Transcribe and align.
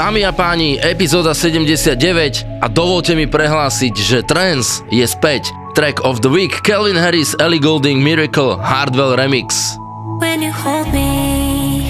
Dámy 0.00 0.24
a 0.24 0.32
páni, 0.32 0.80
epizóda 0.80 1.36
79 1.36 2.64
a 2.64 2.72
dovolte 2.72 3.12
mi 3.12 3.28
prehlásiť, 3.28 3.92
že 4.00 4.24
Trance 4.24 4.80
je 4.88 5.04
späť. 5.04 5.52
Track 5.76 6.00
of 6.08 6.24
the 6.24 6.32
Week, 6.32 6.64
Calvin 6.64 6.96
Harris, 6.96 7.36
Ellie 7.36 7.60
Goulding, 7.60 8.00
Miracle, 8.00 8.56
Hardwell 8.56 9.12
Remix. 9.12 9.76
When 10.16 10.40
you 10.40 10.56
hold 10.56 10.88
me, 10.96 11.84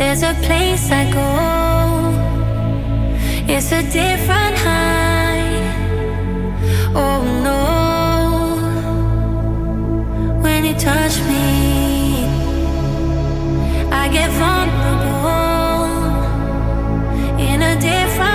there's 0.00 0.24
a 0.24 0.32
place 0.40 0.88
I 0.88 1.04
go. 1.12 1.28
It's 3.44 3.68
a 3.68 3.84
different 3.92 4.56
high. 4.56 5.52
Oh 6.96 7.20
no. 7.44 7.60
When 10.40 10.64
you 10.64 10.72
touch 10.80 11.20
me, 11.28 11.41
different 17.82 18.31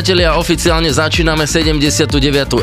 Priatelia, 0.00 0.40
oficiálne 0.40 0.88
začíname 0.88 1.44
79. 1.44 2.08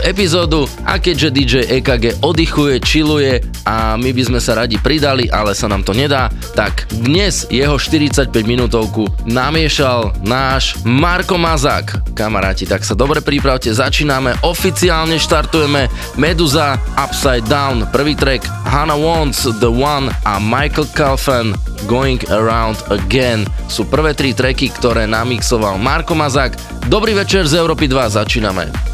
epizódu 0.01 0.65
a 0.81 0.97
keďže 0.97 1.29
DJ 1.29 1.53
EKG 1.77 2.25
oddychuje, 2.25 2.81
chilluje 2.81 3.45
a 3.61 3.93
my 3.93 4.09
by 4.09 4.23
sme 4.25 4.39
sa 4.41 4.57
radi 4.57 4.81
pridali, 4.81 5.29
ale 5.29 5.53
sa 5.53 5.69
nám 5.69 5.85
to 5.85 5.93
nedá, 5.93 6.33
tak 6.57 6.89
dnes 6.89 7.45
jeho 7.53 7.77
45 7.77 8.33
minútovku 8.41 9.05
namiešal 9.29 10.17
náš 10.25 10.81
Marko 10.81 11.37
Mazák. 11.37 12.17
Kamaráti, 12.17 12.65
tak 12.65 12.81
sa 12.81 12.97
dobre 12.97 13.21
pripravte, 13.21 13.69
začíname, 13.69 14.33
oficiálne 14.41 15.21
štartujeme 15.21 15.93
Meduza 16.17 16.81
Upside 16.97 17.45
Down, 17.45 17.85
prvý 17.93 18.17
track 18.17 18.49
Hannah 18.65 18.97
Wants, 18.97 19.45
The 19.61 19.69
One 19.69 20.09
a 20.25 20.41
Michael 20.41 20.89
Calfen 20.97 21.53
Going 21.85 22.17
Around 22.33 22.89
Again 22.89 23.45
sú 23.69 23.85
prvé 23.85 24.17
tri 24.17 24.33
tracky, 24.33 24.73
ktoré 24.73 25.05
namixoval 25.05 25.77
Marko 25.77 26.17
Mazák. 26.17 26.66
Dobrý 26.85 27.17
večer 27.17 27.49
z 27.49 27.57
Európy 27.57 27.89
2, 27.89 28.21
začíname. 28.21 28.86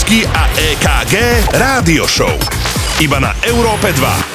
Lieskovský 0.00 0.24
a 0.32 0.48
EKG 0.56 1.14
Rádio 1.60 2.08
Show. 2.08 2.32
Iba 3.04 3.20
na 3.20 3.36
Európe 3.44 3.92
2. 3.92 4.29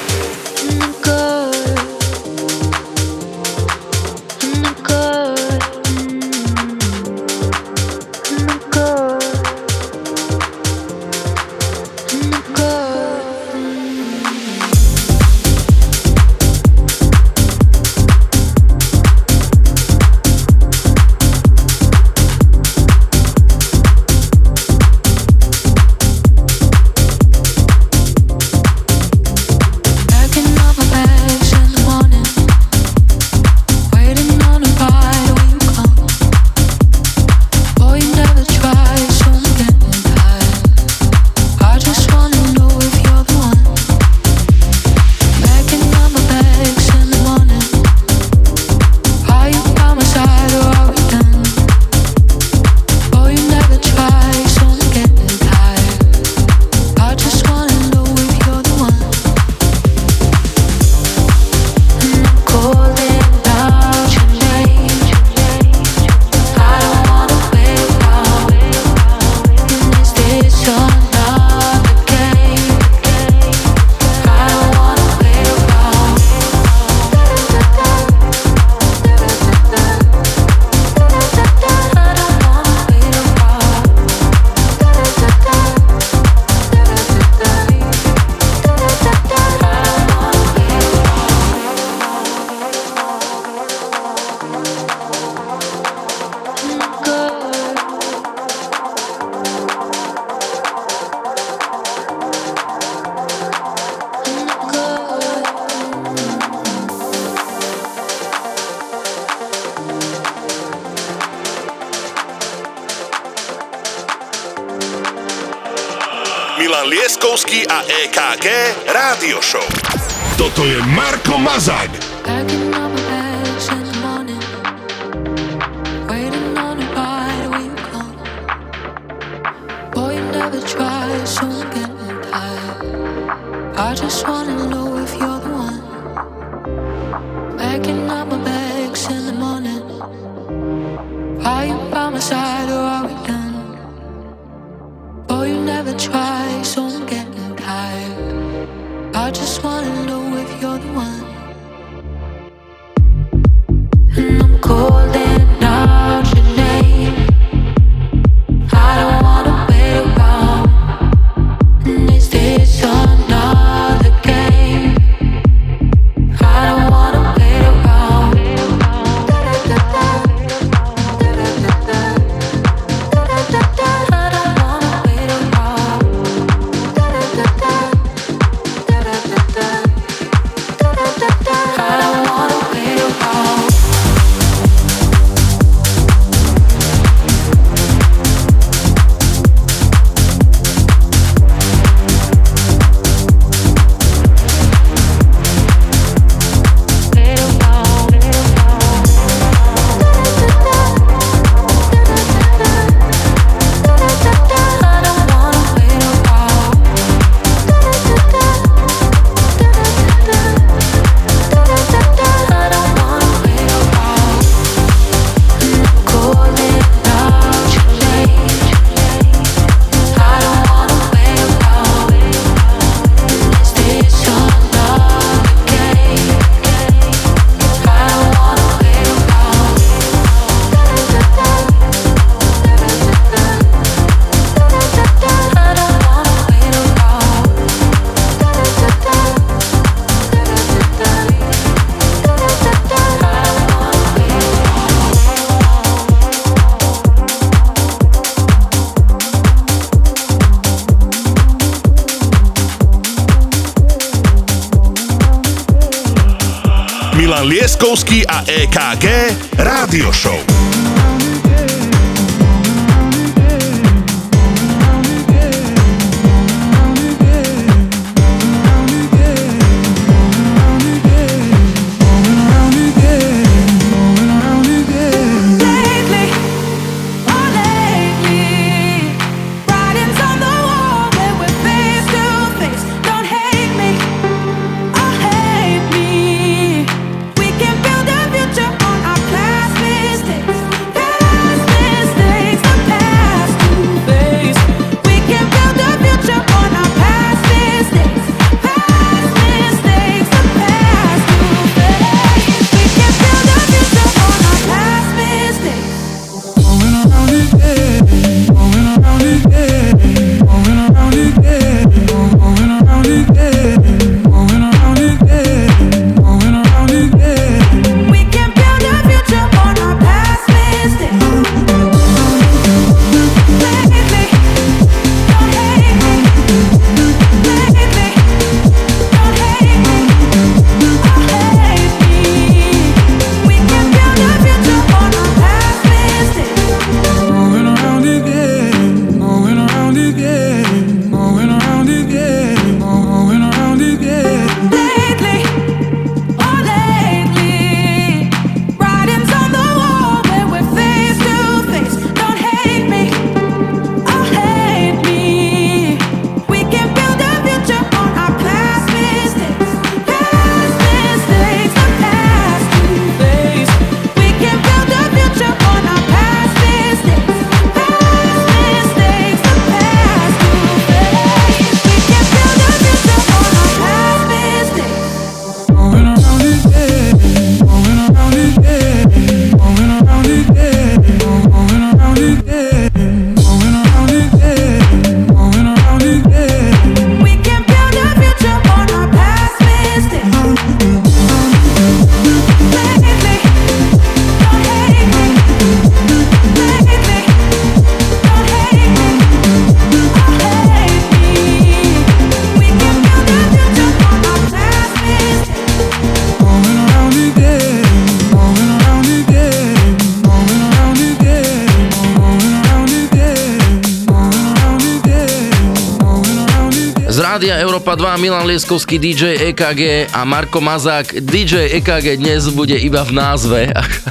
Milan 418.16 418.48
Lieskovský 418.48 418.95
DJ 418.95 419.52
EKG 419.52 420.14
a 420.14 420.24
Marko 420.24 420.64
Mazák 420.64 421.19
DJ 421.19 421.74
EKG 421.80 422.16
dnes 422.16 422.48
bude 422.54 422.76
iba 422.78 423.04
v 423.04 423.12
názve, 423.12 423.60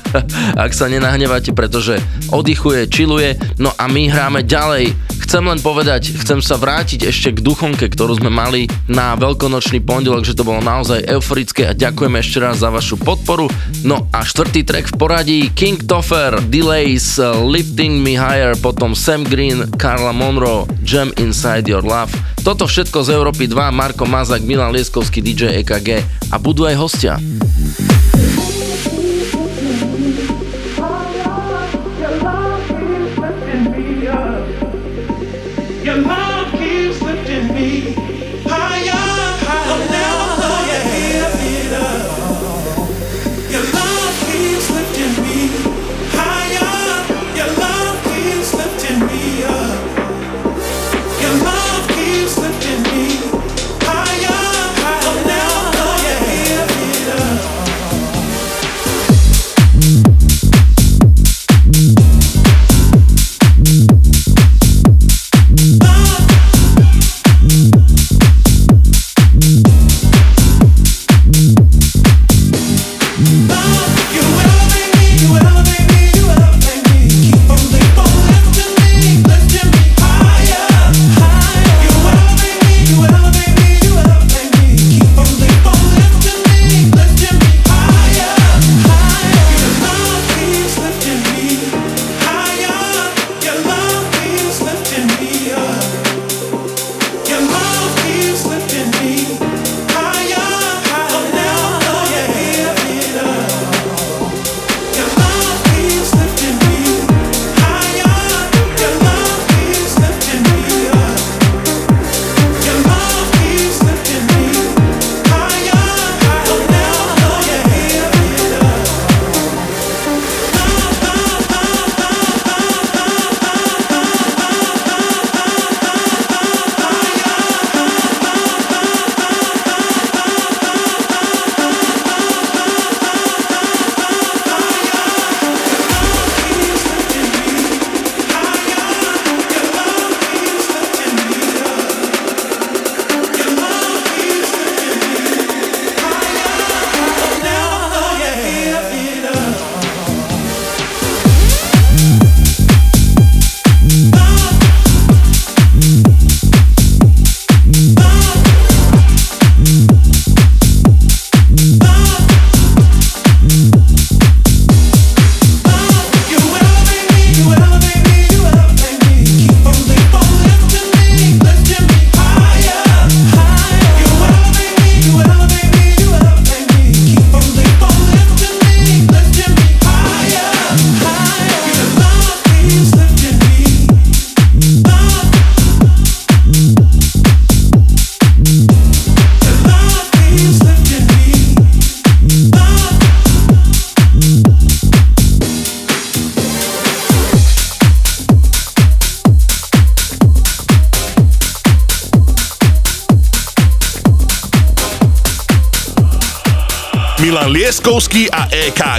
ak 0.65 0.73
sa 0.77 0.93
nenahnevate, 0.93 1.57
pretože 1.57 1.97
oddychuje, 2.29 2.89
čiluje, 2.89 3.37
no 3.57 3.73
a 3.77 3.85
my 3.89 4.09
hráme 4.09 4.41
ďalej. 4.45 4.93
Chcem 5.25 5.41
len 5.47 5.57
povedať, 5.61 6.17
chcem 6.21 6.41
sa 6.45 6.61
vrátiť 6.61 7.09
ešte 7.09 7.33
k 7.33 7.45
duchonke, 7.45 7.89
ktorú 7.89 8.21
sme 8.21 8.29
mali 8.29 8.69
na 8.91 9.17
veľkonočný 9.17 9.81
pondelok, 9.81 10.27
že 10.27 10.37
to 10.37 10.45
bolo 10.49 10.61
naozaj 10.61 11.05
euforické 11.09 11.71
a 11.71 11.77
ďakujeme 11.77 12.21
ešte 12.21 12.41
raz 12.41 12.61
za 12.61 12.69
vašu 12.69 13.01
podporu. 13.01 13.53
No 13.85 14.09
a 14.13 14.25
štvrtý 14.25 14.65
track 14.65 14.93
v 14.93 14.99
poradí 15.01 15.39
King 15.53 15.81
Toffer, 15.81 16.41
Delays, 16.53 17.21
Lifting 17.23 18.01
Me 18.01 18.21
Higher, 18.21 18.57
potom 18.61 18.93
Sam 18.93 19.25
Green, 19.29 19.65
Carla 19.81 20.13
Monroe, 20.13 20.69
Jam 20.85 21.13
Inside 21.17 21.69
Your 21.69 21.85
Love 21.85 22.13
toto 22.45 22.69
všetko 22.69 23.09
z 23.09 23.17
Európy 23.17 23.49
2, 23.49 23.73
Marko 23.73 24.05
Mazak, 24.05 24.45
Milan 24.45 24.69
Lieskovský, 24.77 25.25
DJ 25.25 25.65
EKG 25.65 26.05
a 26.29 26.37
budú 26.37 26.69
aj 26.69 26.77
hostia. 26.77 27.17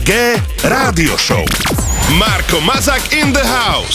G 0.05 0.13
Rádio 0.61 1.17
Show. 1.17 1.43
Marko 2.19 2.59
Mazak 2.59 3.11
in 3.11 3.33
the 3.33 3.43
house. 3.43 3.94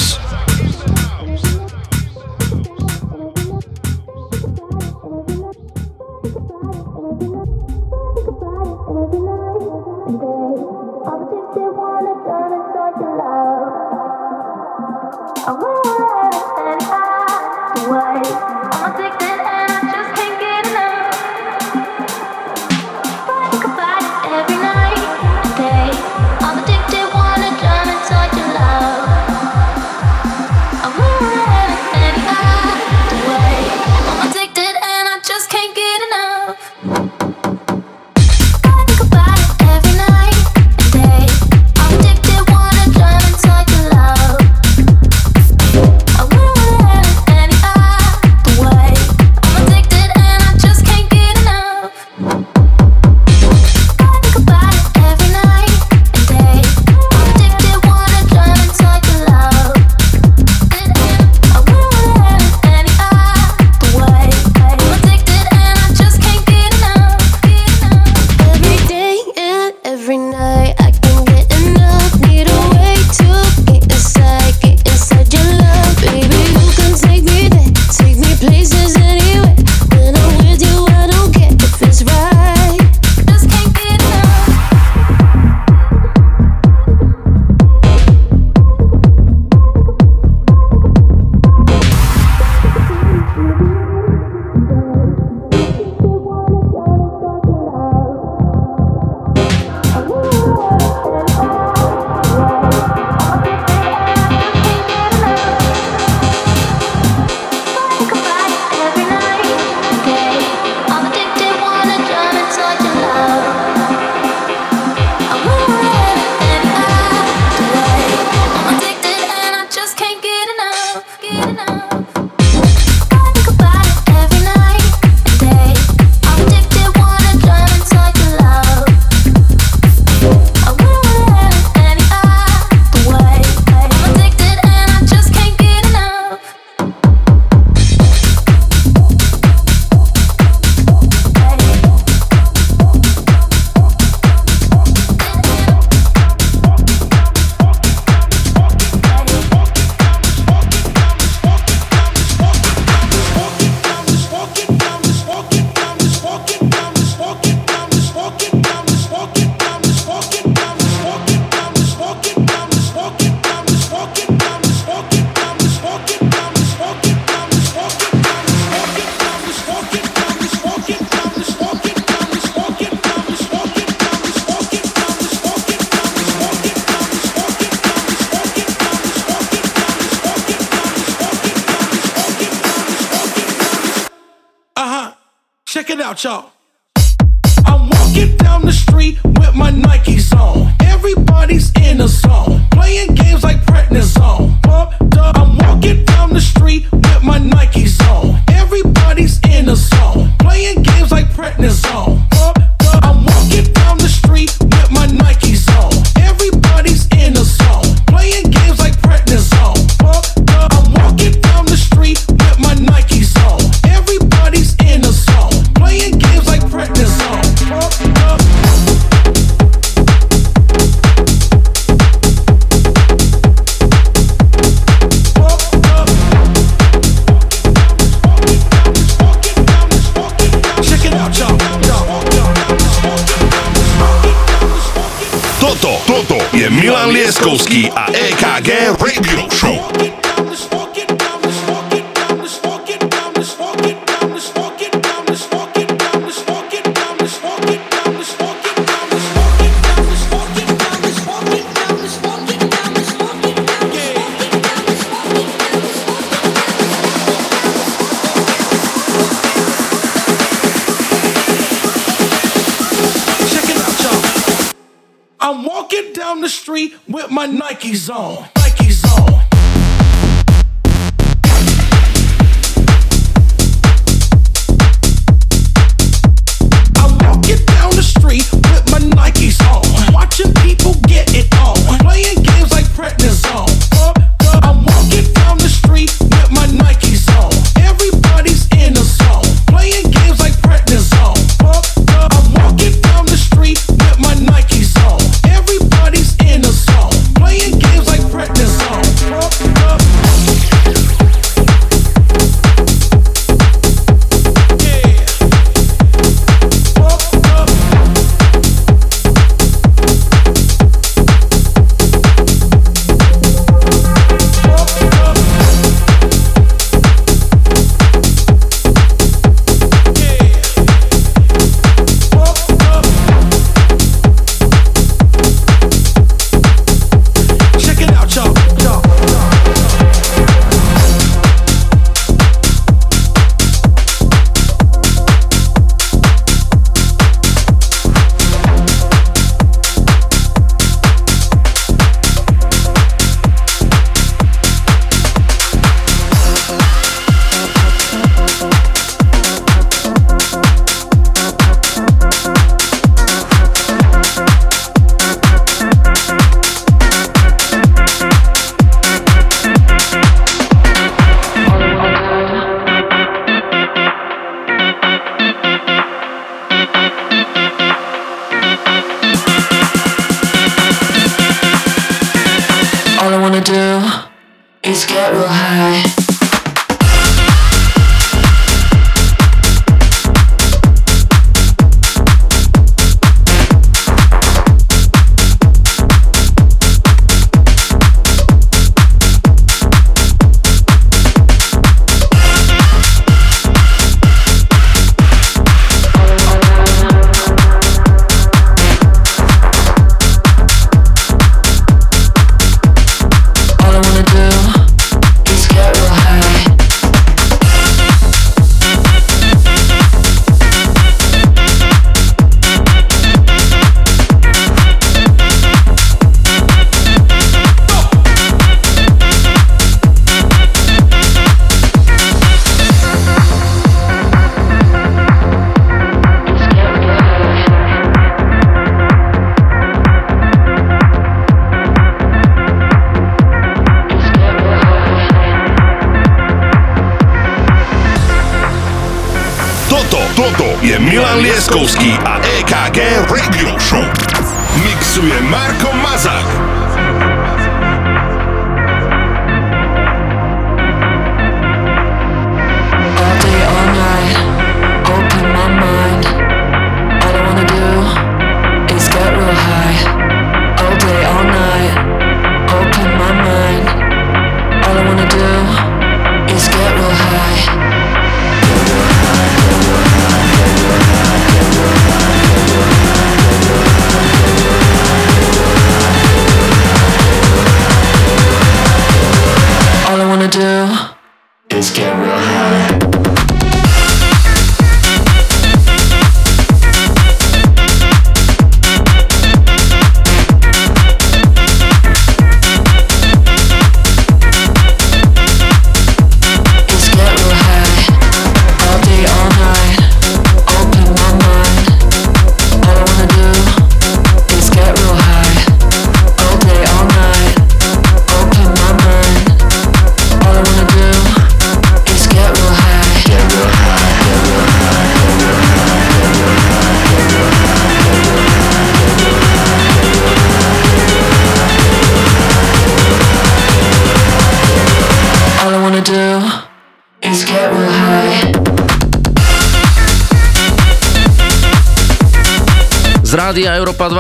Milan 237.41 237.57
Lieskovský 237.57 237.91
a 237.97 238.07
EKG 238.13 238.69
Radio 239.01 239.50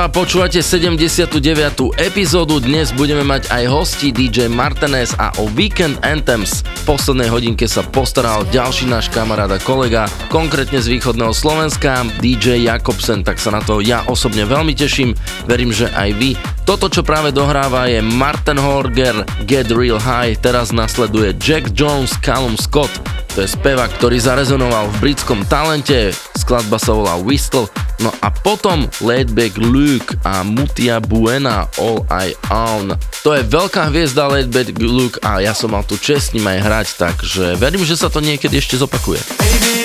počúvate 0.09 0.63
79. 0.65 1.43
epizódu. 2.01 2.57
Dnes 2.63 2.89
budeme 2.97 3.21
mať 3.21 3.53
aj 3.53 3.65
hosti 3.69 4.09
DJ 4.15 4.49
Martinez 4.49 5.13
a 5.21 5.29
o 5.37 5.51
Weekend 5.53 6.01
Anthems 6.01 6.65
v 6.65 6.83
poslednej 6.97 7.29
hodinke 7.29 7.69
sa 7.69 7.85
postaral 7.85 8.49
ďalší 8.49 8.89
náš 8.89 9.13
kamarát 9.13 9.53
a 9.53 9.61
kolega, 9.61 10.09
konkrétne 10.33 10.81
z 10.81 10.97
východného 10.97 11.37
Slovenska, 11.37 12.09
DJ 12.23 12.65
Jakobsen, 12.65 13.21
tak 13.21 13.37
sa 13.37 13.53
na 13.53 13.61
to 13.61 13.85
ja 13.85 14.01
osobne 14.09 14.49
veľmi 14.49 14.73
teším, 14.73 15.13
verím, 15.45 15.75
že 15.75 15.93
aj 15.93 16.11
vy. 16.17 16.33
Toto, 16.65 16.87
čo 16.87 17.03
práve 17.03 17.35
dohráva 17.35 17.91
je 17.91 17.99
Martin 17.99 18.63
Horger, 18.63 19.27
Get 19.45 19.69
Real 19.69 19.99
High, 19.99 20.39
teraz 20.39 20.71
nasleduje 20.71 21.37
Jack 21.37 21.75
Jones, 21.75 22.15
Callum 22.23 22.55
Scott, 22.55 22.89
to 23.35 23.47
je 23.47 23.49
spevák, 23.55 23.91
ktorý 23.99 24.19
zarezonoval 24.19 24.91
v 24.91 24.97
britskom 24.99 25.47
talente, 25.47 26.11
skladba 26.35 26.83
sa 26.83 26.93
volá 26.97 27.15
Whistle, 27.23 27.71
no 28.03 28.11
a 28.21 28.29
potom 28.33 28.91
Laidback 28.99 29.55
Luke 29.61 30.19
a 30.27 30.43
Mutia 30.43 30.99
Buena 30.99 31.71
All 31.79 32.03
I 32.11 32.35
Own. 32.51 32.97
To 33.23 33.31
je 33.37 33.47
veľká 33.47 33.93
hviezda 33.95 34.27
Laidback 34.27 34.75
Luke 34.83 35.23
a 35.23 35.39
ja 35.39 35.55
som 35.55 35.71
mal 35.71 35.87
tu 35.87 35.95
čest 35.95 36.31
s 36.31 36.35
ním 36.35 36.51
aj 36.51 36.59
hrať, 36.59 36.87
takže 36.99 37.45
verím, 37.61 37.87
že 37.87 37.95
sa 37.95 38.11
to 38.11 38.19
niekedy 38.19 38.59
ešte 38.59 38.75
zopakuje. 38.81 39.23
Baby, 39.39 39.80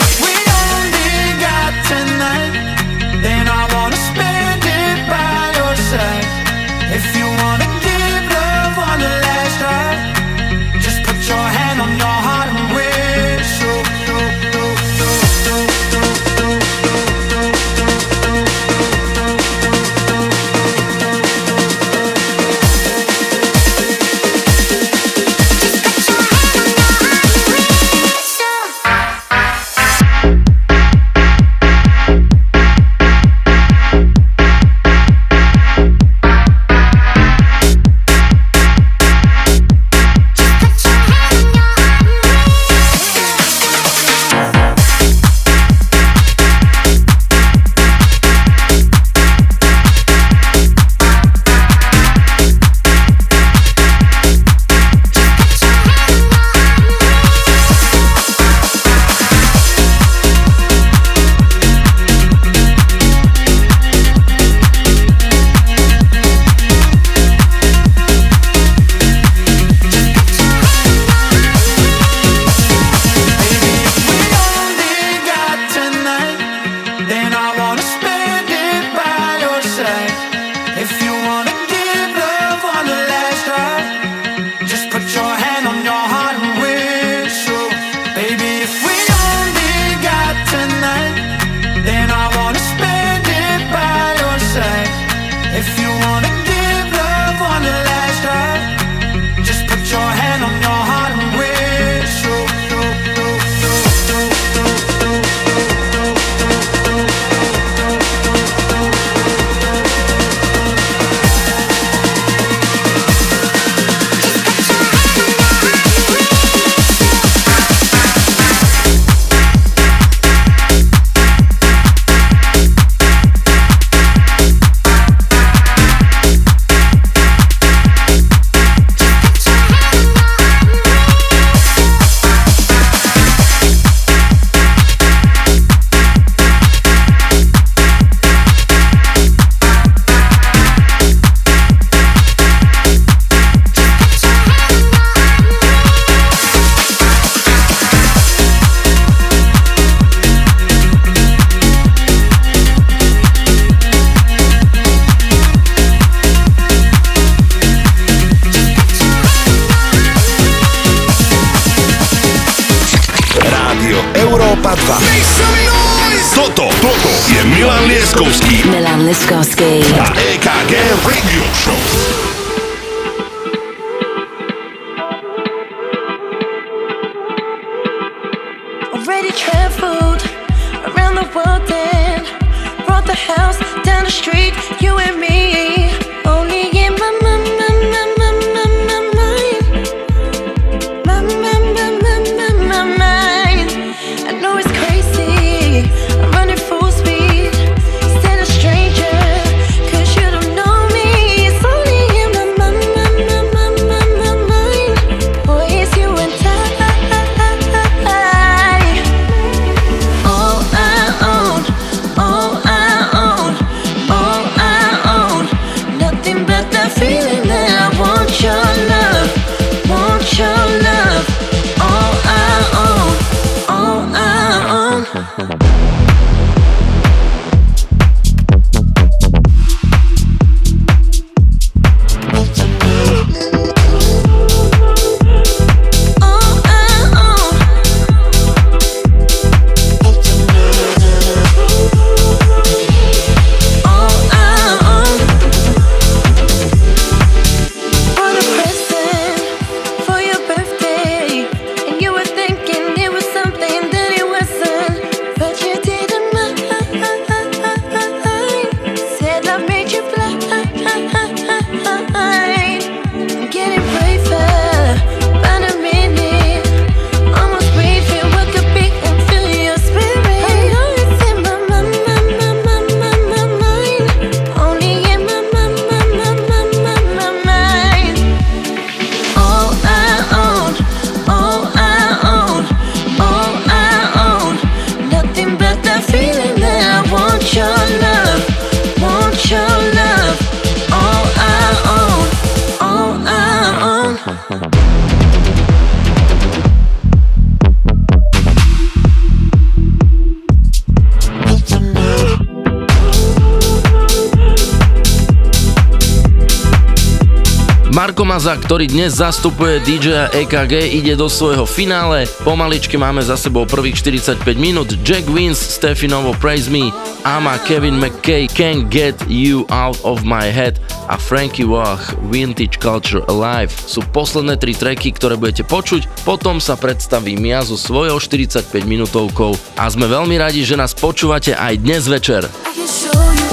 Ktorý 308.63 308.88
dnes 308.88 309.20
zastupuje 309.20 309.84
DJ 309.84 310.32
EKG, 310.32 310.96
ide 310.96 311.20
do 311.20 311.28
svojho 311.28 311.68
finále. 311.68 312.24
Pomaličky 312.48 312.96
máme 312.96 313.20
za 313.20 313.36
sebou 313.36 313.68
prvých 313.68 314.00
45 314.00 314.56
minút. 314.56 314.96
Jack 315.04 315.28
Wins, 315.28 315.60
Stefinovo 315.60 316.32
Praise 316.39 316.72
Me, 316.72 316.94
Ama, 317.28 317.60
Kevin 317.68 318.00
McKay, 318.00 318.48
Can't 318.48 318.88
Get 318.88 319.20
You 319.28 319.68
Out 319.68 320.00
of 320.08 320.24
My 320.24 320.48
Head 320.48 320.80
a 321.12 321.18
Frankie 321.20 321.65
Wach, 321.65 322.15
Vintage 322.32 322.82
Culture 322.82 323.22
Alive 323.30 323.74
sú 323.74 324.02
posledné 324.13 324.58
tri 324.58 324.74
treky, 324.74 325.13
ktoré 325.13 325.38
budete 325.38 325.65
počuť, 325.65 326.26
potom 326.26 326.58
sa 326.58 326.74
predstavím 326.80 327.46
ja 327.46 327.62
so 327.62 327.78
svojou 327.78 328.18
45 328.18 328.72
minútovkou 328.86 329.54
a 329.78 329.84
sme 329.89 330.10
veľmi 330.10 330.38
radi, 330.39 330.65
že 330.65 330.80
nás 330.80 330.98
počúvate 330.98 331.54
aj 331.54 331.82
dnes 331.82 332.10
večer. 332.10 332.46
I 332.46 332.74
can 332.74 332.88
show 332.88 333.22
you 333.38 333.44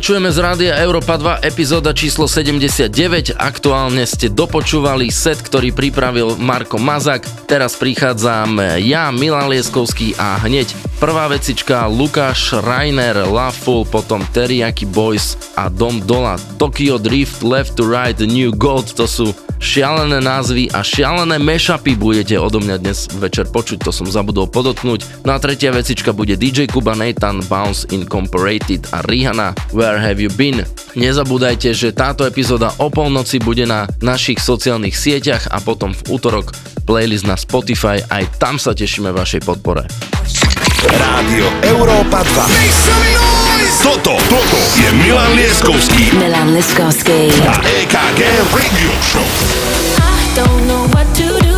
Pokračujeme 0.00 0.32
z 0.32 0.40
Rádia 0.40 0.74
Európa 0.80 1.20
2, 1.20 1.44
epizóda 1.44 1.92
číslo 1.92 2.24
79. 2.24 3.36
Aktuálne 3.36 4.08
ste 4.08 4.32
dopočúvali 4.32 5.12
set, 5.12 5.44
ktorý 5.44 5.76
pripravil 5.76 6.40
Marko 6.40 6.80
Mazak. 6.80 7.28
Teraz 7.44 7.76
prichádzam 7.76 8.80
ja, 8.80 9.12
Milan 9.12 9.52
Lieskovský 9.52 10.16
a 10.16 10.40
hneď 10.40 10.72
prvá 11.04 11.28
vecička 11.28 11.84
Lukáš 11.84 12.56
Rainer, 12.64 13.28
Laughful, 13.28 13.84
potom 13.84 14.24
Teriyaki 14.32 14.88
Boys 14.88 15.36
a 15.52 15.68
Dom 15.68 16.00
Dola, 16.00 16.40
Tokyo 16.56 16.96
Drift, 16.96 17.44
Left 17.44 17.76
to 17.76 17.84
Right, 17.84 18.16
New 18.24 18.56
Gold, 18.56 18.96
to 18.96 19.04
sú 19.04 19.36
šialené 19.60 20.24
názvy 20.24 20.72
a 20.72 20.80
šialené 20.80 21.36
mešapy 21.36 21.94
budete 21.94 22.40
odo 22.40 22.58
mňa 22.58 22.76
dnes 22.80 23.06
večer 23.20 23.46
počuť, 23.46 23.84
to 23.84 23.92
som 23.92 24.08
zabudol 24.08 24.48
podotknúť. 24.48 25.22
No 25.28 25.36
a 25.36 25.38
tretia 25.38 25.70
vecička 25.70 26.16
bude 26.16 26.34
DJ 26.34 26.66
Kuba 26.66 26.96
Nathan, 26.96 27.44
Bounce 27.46 27.84
Incorporated 27.92 28.88
a 28.90 29.04
Rihanna, 29.04 29.52
Where 29.76 30.00
Have 30.00 30.18
You 30.18 30.32
Been. 30.32 30.64
Nezabúdajte, 30.96 31.70
že 31.76 31.94
táto 31.94 32.24
epizóda 32.26 32.72
o 32.80 32.88
polnoci 32.90 33.38
bude 33.38 33.68
na 33.68 33.86
našich 34.00 34.40
sociálnych 34.42 34.96
sieťach 34.96 35.52
a 35.52 35.62
potom 35.62 35.92
v 35.94 36.02
útorok 36.10 36.56
playlist 36.88 37.28
na 37.28 37.38
Spotify, 37.38 38.02
aj 38.10 38.42
tam 38.42 38.58
sa 38.58 38.74
tešíme 38.74 39.14
vašej 39.14 39.46
podpore. 39.46 39.86
Rádio 40.80 41.46
Európa 41.62 42.24
2. 42.24 43.29
Toto, 43.78 44.18
toto 44.26 44.58
je 44.82 44.90
Milan 44.98 45.38
Lieskovský. 45.38 46.10
Milan 46.18 46.50
Lieskovský. 46.50 47.30
A 47.46 47.62
EKG 47.62 48.20
Radio 48.50 48.90
Show. 48.98 49.22
I 50.02 50.26
don't 50.34 50.66
know 50.66 50.90
what 50.90 51.06
to 51.14 51.38
do. 51.38 51.49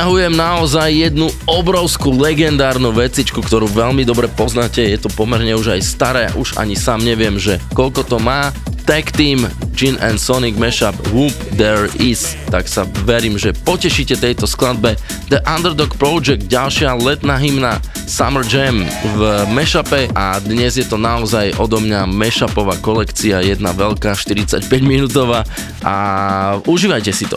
vyťahujem 0.00 0.32
naozaj 0.32 0.88
jednu 0.96 1.28
obrovskú 1.44 2.08
legendárnu 2.16 2.88
vecičku, 2.88 3.44
ktorú 3.44 3.68
veľmi 3.68 4.00
dobre 4.08 4.32
poznáte, 4.32 4.80
je 4.80 4.96
to 4.96 5.12
pomerne 5.12 5.52
už 5.52 5.76
aj 5.76 5.80
staré, 5.84 6.24
už 6.40 6.56
ani 6.56 6.72
sám 6.72 7.04
neviem, 7.04 7.36
že 7.36 7.60
koľko 7.76 8.08
to 8.08 8.16
má. 8.16 8.48
Tag 8.88 9.12
Team 9.12 9.44
Gin 9.76 10.00
and 10.00 10.16
Sonic 10.16 10.56
mashup 10.56 10.96
Whoop 11.12 11.36
There 11.52 11.92
Is, 12.00 12.32
tak 12.48 12.64
sa 12.64 12.88
verím, 13.04 13.36
že 13.36 13.52
potešíte 13.52 14.16
tejto 14.16 14.48
skladbe. 14.48 14.96
The 15.28 15.44
Underdog 15.44 15.92
Project, 16.00 16.48
ďalšia 16.48 16.96
letná 16.96 17.36
hymna 17.36 17.76
Summer 18.08 18.40
Jam 18.48 18.80
v 19.04 19.20
mashupe 19.52 20.08
a 20.16 20.40
dnes 20.40 20.80
je 20.80 20.88
to 20.88 20.96
naozaj 20.96 21.52
odo 21.60 21.76
mňa 21.76 22.08
mashupová 22.08 22.80
kolekcia, 22.80 23.44
jedna 23.44 23.76
veľká 23.76 24.16
45 24.16 24.64
minútová 24.80 25.44
a 25.84 26.56
užívajte 26.64 27.12
si 27.12 27.28
to. 27.28 27.36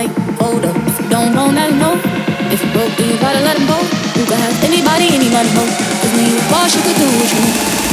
night, 0.00 0.12
hold 0.40 0.64
up. 0.64 0.76
If 0.88 1.00
you 1.00 1.08
don't 1.08 1.34
know, 1.34 1.50
now 1.50 1.66
you 1.66 1.76
know. 1.76 1.94
If 2.52 2.62
you 2.64 2.70
broke, 2.72 2.92
then 2.96 3.08
you 3.10 3.18
gotta 3.20 3.40
let 3.40 3.56
him 3.58 3.66
go. 3.66 3.78
You 4.18 4.24
can 4.24 4.38
have 4.46 4.56
anybody, 4.64 5.06
any 5.18 5.28
money, 5.30 5.50
ho. 5.56 5.64
Cause 6.00 6.12
when 6.16 6.26
you 6.32 6.38
fall, 6.50 6.66
you 6.74 6.80
could 6.84 6.96
do 6.96 7.06
what 7.18 7.28
you 7.32 7.40
want. 7.40 7.89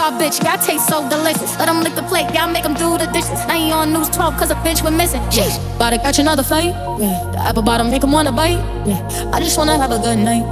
star 0.00 0.12
bitch. 0.20 0.36
Y'all 0.44 0.60
taste 0.66 0.88
so 0.88 0.98
delicious. 1.08 1.52
Let 1.58 1.66
them 1.66 1.80
lick 1.84 1.94
the 1.94 2.06
plate, 2.10 2.28
y'all 2.34 2.50
make 2.50 2.62
them 2.62 2.74
do 2.74 2.96
the 2.96 3.06
dishes. 3.16 3.40
Now 3.48 3.56
you 3.56 3.72
on 3.72 3.92
news 3.92 4.08
12, 4.08 4.36
cause 4.38 4.50
a 4.50 4.58
bitch 4.66 4.82
we're 4.84 4.96
missing. 5.02 5.20
Sheesh. 5.34 5.56
About 5.76 5.90
to 5.90 5.98
catch 5.98 6.18
another 6.18 6.42
fight. 6.42 6.72
Yeah. 7.04 7.16
The 7.32 7.38
apple 7.48 7.62
bottom 7.62 7.90
make 7.90 8.02
'em 8.02 8.12
wanna 8.12 8.32
bite. 8.32 8.60
Yeah. 8.90 9.34
I 9.34 9.40
just 9.46 9.56
wanna 9.58 9.76
have 9.82 9.92
a 9.98 10.00
good 10.06 10.20
night. 10.30 10.44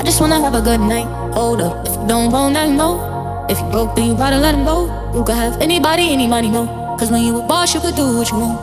I 0.00 0.02
just 0.04 0.20
wanna 0.20 0.40
have 0.46 0.54
a 0.54 0.64
good 0.68 0.82
night. 0.94 1.08
Hold 1.38 1.60
up, 1.66 1.86
if 1.86 1.94
you 1.96 2.06
don't 2.12 2.30
want 2.30 2.54
that, 2.54 2.68
no. 2.82 2.90
If 3.48 3.58
you 3.60 3.66
broke, 3.74 3.90
then 3.96 4.04
you 4.10 4.14
gotta 4.14 4.38
let 4.46 4.54
him 4.56 4.64
go. 4.72 4.78
You 5.14 5.22
could 5.26 5.40
have 5.44 5.54
anybody, 5.68 6.04
any 6.16 6.26
money, 6.34 6.50
no. 6.58 6.62
Cause 6.98 7.10
when 7.10 7.22
you 7.28 7.32
a 7.40 7.42
boss, 7.52 7.74
you 7.74 7.80
could 7.80 7.96
do 8.02 8.06
what 8.18 8.30
you 8.30 8.38
want. 8.44 8.58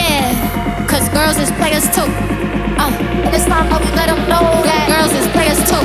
Yeah, 0.00 0.22
cause 0.90 1.08
girls 1.16 1.38
is 1.44 1.50
players 1.60 1.86
too. 1.96 2.08
Uh, 2.82 2.92
and 3.24 3.32
it's 3.36 3.46
time 3.52 3.66
that 3.70 3.80
we 3.84 3.90
let 4.00 4.08
them 4.12 4.20
know 4.32 4.44
that 4.68 4.84
girls 4.92 5.12
is 5.20 5.26
players 5.36 5.60
too. 5.70 5.84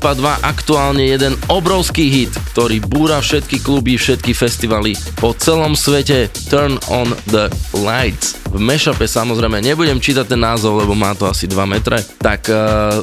Európa 0.00 0.40
2 0.40 0.48
aktuálne 0.48 1.04
jeden 1.04 1.36
obrovský 1.52 2.08
hit, 2.08 2.32
ktorý 2.56 2.80
búra 2.80 3.20
všetky 3.20 3.60
kluby, 3.60 4.00
všetky 4.00 4.32
festivaly 4.32 4.96
po 5.20 5.36
celom 5.36 5.76
svete 5.76 6.32
Turn 6.48 6.80
on 6.88 7.12
the 7.28 7.52
Lights. 7.76 8.40
V 8.48 8.56
mashupe 8.56 9.04
samozrejme 9.04 9.60
nebudem 9.60 10.00
čítať 10.00 10.24
ten 10.24 10.40
názov, 10.40 10.80
lebo 10.80 10.96
má 10.96 11.12
to 11.12 11.28
asi 11.28 11.44
2 11.44 11.52
metre. 11.68 12.00
Tak 12.16 12.48
uh, 12.48 12.56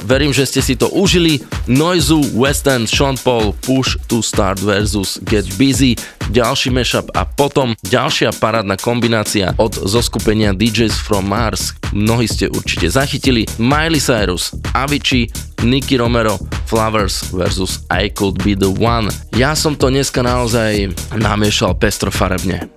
verím, 0.10 0.34
že 0.34 0.50
ste 0.50 0.58
si 0.66 0.74
to 0.74 0.90
užili. 0.90 1.38
Noizu, 1.70 2.34
West 2.34 2.66
End, 2.66 2.90
Sean 2.90 3.14
Paul, 3.14 3.54
Push 3.62 4.02
to 4.10 4.26
Start 4.26 4.58
versus 4.58 5.22
Get 5.22 5.46
Busy, 5.54 5.94
ďalší 6.34 6.74
mashup 6.74 7.14
a 7.14 7.30
potom 7.30 7.78
ďalšia 7.86 8.34
parádna 8.42 8.74
kombinácia 8.74 9.54
od 9.62 9.78
zoskupenia 9.86 10.50
DJs 10.50 10.98
from 10.98 11.30
Mars. 11.30 11.78
Mnohí 11.94 12.26
ste 12.26 12.50
určite 12.50 12.90
zachytili. 12.90 13.46
Miley 13.62 14.02
Cyrus, 14.02 14.52
Avicii, 14.74 15.30
Nicky 15.64 15.98
Romero, 15.98 16.38
Flowers 16.68 17.24
versus 17.32 17.80
I 17.90 18.10
Could 18.10 18.44
Be 18.44 18.56
The 18.56 18.68
One. 18.68 19.08
Ja 19.38 19.56
som 19.56 19.76
to 19.76 19.90
dneska 19.90 20.20
naozaj 20.24 20.92
namiešal 21.16 21.80
pestrofarebne. 21.80 22.68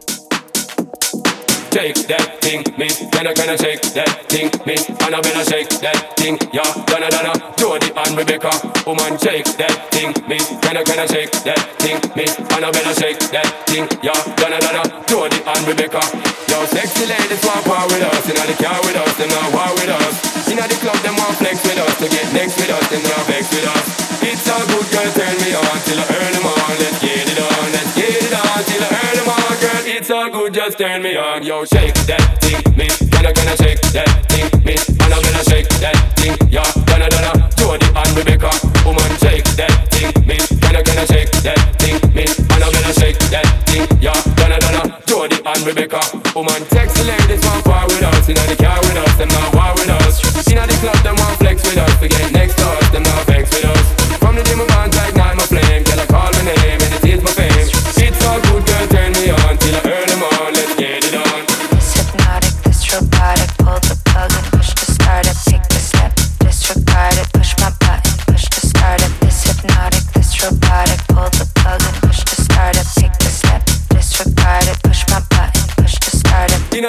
Take 1.70 2.06
that 2.06 2.38
thing, 2.40 2.62
me, 2.78 2.88
can 3.10 3.26
I, 3.26 3.34
can 3.34 3.50
I 3.50 3.56
shake 3.56 3.82
that 3.94 4.26
thing, 4.28 4.50
me, 4.66 4.74
and 4.74 5.14
I 5.14 5.20
better 5.20 5.44
shake 5.46 5.70
that 5.82 6.18
thing, 6.18 6.38
yeah, 6.52 6.66
Donna, 6.86 7.10
Donna, 7.10 7.32
Jody 7.58 7.90
and 7.94 8.18
Rebecca, 8.18 8.50
woman, 8.86 9.14
shake 9.18 9.46
that 9.58 9.90
thing, 9.94 10.10
me, 10.26 10.38
can 10.62 10.76
I, 10.76 10.82
can 10.82 10.98
I 10.98 11.06
shake 11.06 11.30
that 11.46 11.62
thing, 11.78 12.02
me, 12.18 12.26
and 12.26 12.64
I 12.64 12.70
better 12.70 12.94
shake 12.94 13.22
that 13.30 13.46
thing, 13.70 13.86
yeah, 14.02 14.18
Donna, 14.34 14.58
Donna, 14.58 14.82
Jody 15.06 15.38
and 15.46 15.62
Rebecca. 15.66 16.02
Yo, 16.50 16.66
sexy 16.66 17.06
ladies 17.06 17.38
want 17.46 17.62
power 17.62 17.86
with 17.94 18.02
us. 18.02 18.26
Inna 18.26 18.42
the 18.42 18.58
car 18.58 18.74
with 18.82 18.98
us, 18.98 19.14
them 19.14 19.30
not 19.30 19.54
war 19.54 19.70
with 19.78 19.86
us. 19.86 20.14
Inna 20.50 20.66
the 20.66 20.74
club, 20.82 20.98
them 21.06 21.14
want 21.14 21.38
flex 21.38 21.62
with 21.62 21.78
us. 21.78 21.94
To 22.02 22.10
get 22.10 22.26
next 22.34 22.58
with 22.58 22.74
us, 22.74 22.82
them 22.90 23.02
not 23.06 23.22
vex 23.30 23.46
with 23.54 23.70
us. 23.70 23.86
It's 24.18 24.42
a 24.50 24.58
good 24.66 24.86
girl, 24.90 25.10
turn 25.14 25.36
me 25.46 25.54
on 25.54 25.78
till 25.86 26.02
I 26.02 26.06
earn 26.10 26.32
them 26.34 26.46
on. 26.50 26.74
Let's 26.82 26.98
get 26.98 27.22
it 27.22 27.38
on, 27.38 27.66
let's 27.70 27.94
get 27.94 28.18
it 28.18 28.34
on 28.34 28.60
till 28.66 28.82
I 28.82 28.90
earn 28.98 29.14
them 29.14 29.30
on, 29.30 29.54
girl. 29.62 29.82
It's 29.94 30.10
all 30.10 30.28
good, 30.28 30.50
just 30.52 30.74
turn 30.76 31.02
me 31.06 31.14
on. 31.14 31.46
Yo, 31.46 31.62
shake 31.70 31.94
that 32.10 32.42
thing, 32.42 32.58
I, 32.66 33.30
can 33.30 33.46
I 33.46 33.54
shake 33.54 33.80
that 33.94 34.10
thing, 34.26 34.50
miss? 34.66 34.90
And 34.90 35.14
I'm 35.14 35.22
gonna 35.22 35.46
shake 35.46 35.70
that 35.78 35.94
thing, 36.18 36.34
yeah. 36.50 36.66
Donna, 36.90 37.06
Donna, 37.06 37.46
Jody 37.62 37.86
and 37.94 38.10
Rebecca. 38.18 38.50
Woman, 38.82 39.06
shake 39.22 39.46
that 39.54 39.70
thing, 39.94 40.10
I, 40.18 40.82
can 40.82 40.98
I 40.98 41.06
shake 41.06 41.30
that 41.46 41.62
thing, 41.78 41.99
miss? 42.14 42.38
And 42.38 42.62
I'm 42.62 42.72
gonna 42.72 42.94
shake 42.94 43.18
that 43.30 43.46
thing, 43.66 43.86
yeah. 44.00 44.16
Donna, 44.36 44.58
Donna, 44.58 44.98
Jody 45.06 45.38
and 45.44 45.62
Rebecca. 45.66 46.00
Woman, 46.34 46.62
sexy 46.70 47.04
ladies 47.04 47.44
want 47.44 47.64
power 47.64 47.86
with 47.86 48.02
us. 48.02 48.28
Inna 48.28 48.44
the 48.46 48.56
car 48.56 48.78
with 48.80 48.96
us, 48.96 49.14
them 49.16 49.28
not 49.28 49.54
war 49.54 49.72
with 49.74 49.90
us. 49.90 50.18
Inna 50.50 50.66
the 50.66 50.76
club, 50.82 50.98
them 51.02 51.16
want 51.16 51.36
flex 51.38 51.62
with 51.62 51.78
us. 51.78 51.92
To 52.00 52.08
next 52.32 52.56
to 52.58 52.66
us, 52.66 52.90
them 52.90 53.02
not 53.02 53.29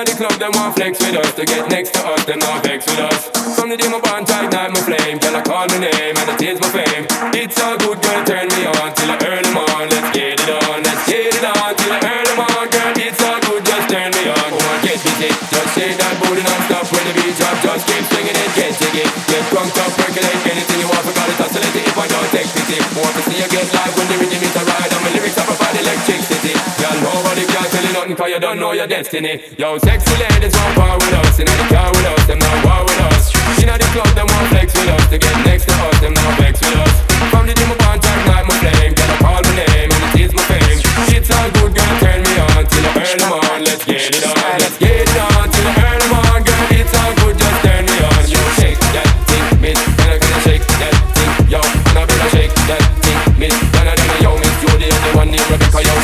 Inna 0.02 0.10
the 0.10 0.18
club, 0.18 0.34
them 0.42 0.50
want 0.58 0.74
flex 0.74 0.98
with 0.98 1.14
us 1.14 1.30
To 1.38 1.46
get 1.46 1.70
next 1.70 1.94
to 1.94 2.02
us, 2.02 2.26
them 2.26 2.40
not 2.42 2.66
vex 2.66 2.90
with 2.90 3.06
us. 3.06 3.30
From 3.54 3.70
the 3.70 3.78
day 3.78 3.86
my 3.86 4.02
bond 4.02 4.26
tight, 4.26 4.50
night 4.50 4.74
my 4.74 4.82
flame 4.82 5.22
Girl, 5.22 5.38
I 5.38 5.46
call 5.46 5.70
my 5.70 5.78
name 5.78 6.18
and 6.18 6.26
it 6.26 6.42
is 6.42 6.58
my 6.58 6.74
fame 6.74 7.06
It's 7.38 7.62
all 7.62 7.78
good, 7.78 8.02
girl, 8.02 8.22
turn 8.26 8.50
me 8.50 8.66
on 8.66 8.90
Till 8.98 9.14
I 9.14 9.18
earn 9.30 9.46
them 9.46 9.62
on, 9.62 9.94
let's 9.94 10.10
get 10.10 10.42
it 10.42 10.50
on 10.50 10.82
Let's 10.82 11.06
get 11.06 11.30
it 11.30 11.46
on, 11.46 11.78
till 11.78 11.94
I 11.94 12.02
earn 12.02 12.26
them 12.26 12.42
on 12.42 12.66
Girl, 12.74 12.94
it's 12.98 13.22
all 13.22 13.38
good, 13.46 13.62
just 13.62 13.86
turn 13.94 14.10
me 14.10 14.26
on. 14.26 14.50
Come 14.50 14.66
on, 14.74 14.78
get 14.82 14.98
busy 15.06 15.30
Just 15.54 15.70
shake 15.78 15.94
that 15.94 16.14
booty 16.18 16.42
non-stop 16.50 16.86
When 16.90 17.06
the 17.06 17.14
beat 17.22 17.38
drop, 17.38 17.62
just 17.62 17.86
keep 17.86 18.02
swinging 18.10 18.38
it 18.42 18.52
Get 18.58 18.74
jiggy, 18.82 19.06
get 19.06 19.44
drunk 19.54 19.72
up, 19.86 19.92
percolate. 20.02 20.42
Anything 20.50 20.82
you 20.82 20.90
want, 20.90 21.06
forgot 21.06 21.30
it, 21.30 21.40
oscillate 21.40 21.78
it. 21.78 21.86
If 21.88 21.96
I 21.96 22.10
don't 22.10 22.30
take 22.34 22.50
pity 22.52 22.82
Want 23.00 23.14
to 23.16 23.22
see 23.30 23.38
you 23.40 23.48
get 23.48 23.70
live 23.70 23.94
when 23.96 24.08
the 24.12 24.18
rhythm 24.20 24.44
is 24.44 24.56
a 24.60 24.64
ride. 24.66 24.92
And 24.92 25.02
my 25.06 25.12
lyrics 25.16 25.38
are 25.40 25.48
provide 25.48 25.78
electricity. 25.80 26.52
Girl, 26.82 26.98
nobody 27.00 27.46
can 27.48 27.71
nothing 28.12 28.26
Cause 28.26 28.34
you 28.34 28.40
don't 28.40 28.60
know 28.60 28.72
your 28.74 28.88
destiny. 28.88 29.42
Yo, 29.58 29.78
sexy 29.78 30.12
ladies 30.18 30.54
want 30.56 30.76
power 30.76 30.98
with 30.98 31.14
us 31.14 31.40
Inna 31.40 31.52
the 31.52 31.66
car 31.74 31.90
with 31.92 32.06
us, 32.06 32.28
them 32.28 32.40
not 32.40 32.66
war 32.66 32.84
with 32.84 33.00
us. 33.12 33.32
Inna 33.62 33.78
the 33.78 33.88
club, 33.96 34.08
them 34.16 34.28
want 34.28 34.48
flex 34.50 34.74
with 34.74 34.90
us 34.90 35.10
To 35.10 35.18
get 35.18 35.36
next 35.46 35.66
to 35.66 35.74
us, 35.88 36.00
them 36.02 36.14
not 36.14 36.38
vex 36.40 36.60
with 36.60 36.76
us. 36.76 36.96
From 37.32 37.48
the 37.48 37.54
gym, 37.54 37.72
I 37.72 37.78
want 37.88 38.04
time, 38.04 38.22
night 38.28 38.46
my 38.48 38.56
flame 38.60 38.94
Girl, 38.94 39.12
I 39.12 39.18
call 39.22 39.42
my 39.42 39.54
name 39.56 39.90
and 39.92 40.04
it 40.12 40.22
is 40.28 40.34
my 40.34 40.44
fame. 40.44 40.80
It's 41.16 41.30
all 41.32 41.50
good, 41.56 41.72
girl, 41.76 41.94
turn 42.02 42.20
me 42.24 42.34
on 42.40 42.64
Till 42.68 42.86
I 42.86 42.92
earn 43.00 43.18
them 43.20 43.64
let's 43.64 43.86
get 43.86 44.12
it 44.12 44.26
on 44.26 44.60
Let's 44.60 44.78
get 44.78 45.08
it 45.08 45.18
on, 45.18 45.48
till 45.48 45.68
I 45.68 45.74
earn 45.80 46.02
them 46.02 46.44
Girl, 46.44 46.64
it's 46.76 46.94
all 46.98 47.14
good, 47.24 47.36
just 47.38 47.58
turn 47.64 47.84
me 47.86 47.98
on. 48.02 48.24
Yo, 48.28 48.42
shake 48.60 48.82
that 48.92 49.08
thing, 49.30 49.46
miss 49.62 49.80
Can 49.80 50.10
I, 50.12 50.18
can 50.20 50.34
I 50.36 50.40
shake 50.44 50.66
that 50.82 50.96
thing, 51.16 51.32
yo 51.48 51.62
And 51.62 51.98
I 51.98 52.04
better 52.06 52.30
shake 52.34 52.56
that 52.68 52.84
thing, 53.06 53.20
miss. 53.40 53.56
Donna, 53.72 53.94
Donna, 53.96 54.16
yo, 54.20 54.32
miss 54.36 54.58
And 54.68 54.82
the 54.82 54.90
only 54.90 55.12
one 55.16 55.30
named 55.32 55.48
Rebecca, 55.48 55.80
yo, 55.86 55.96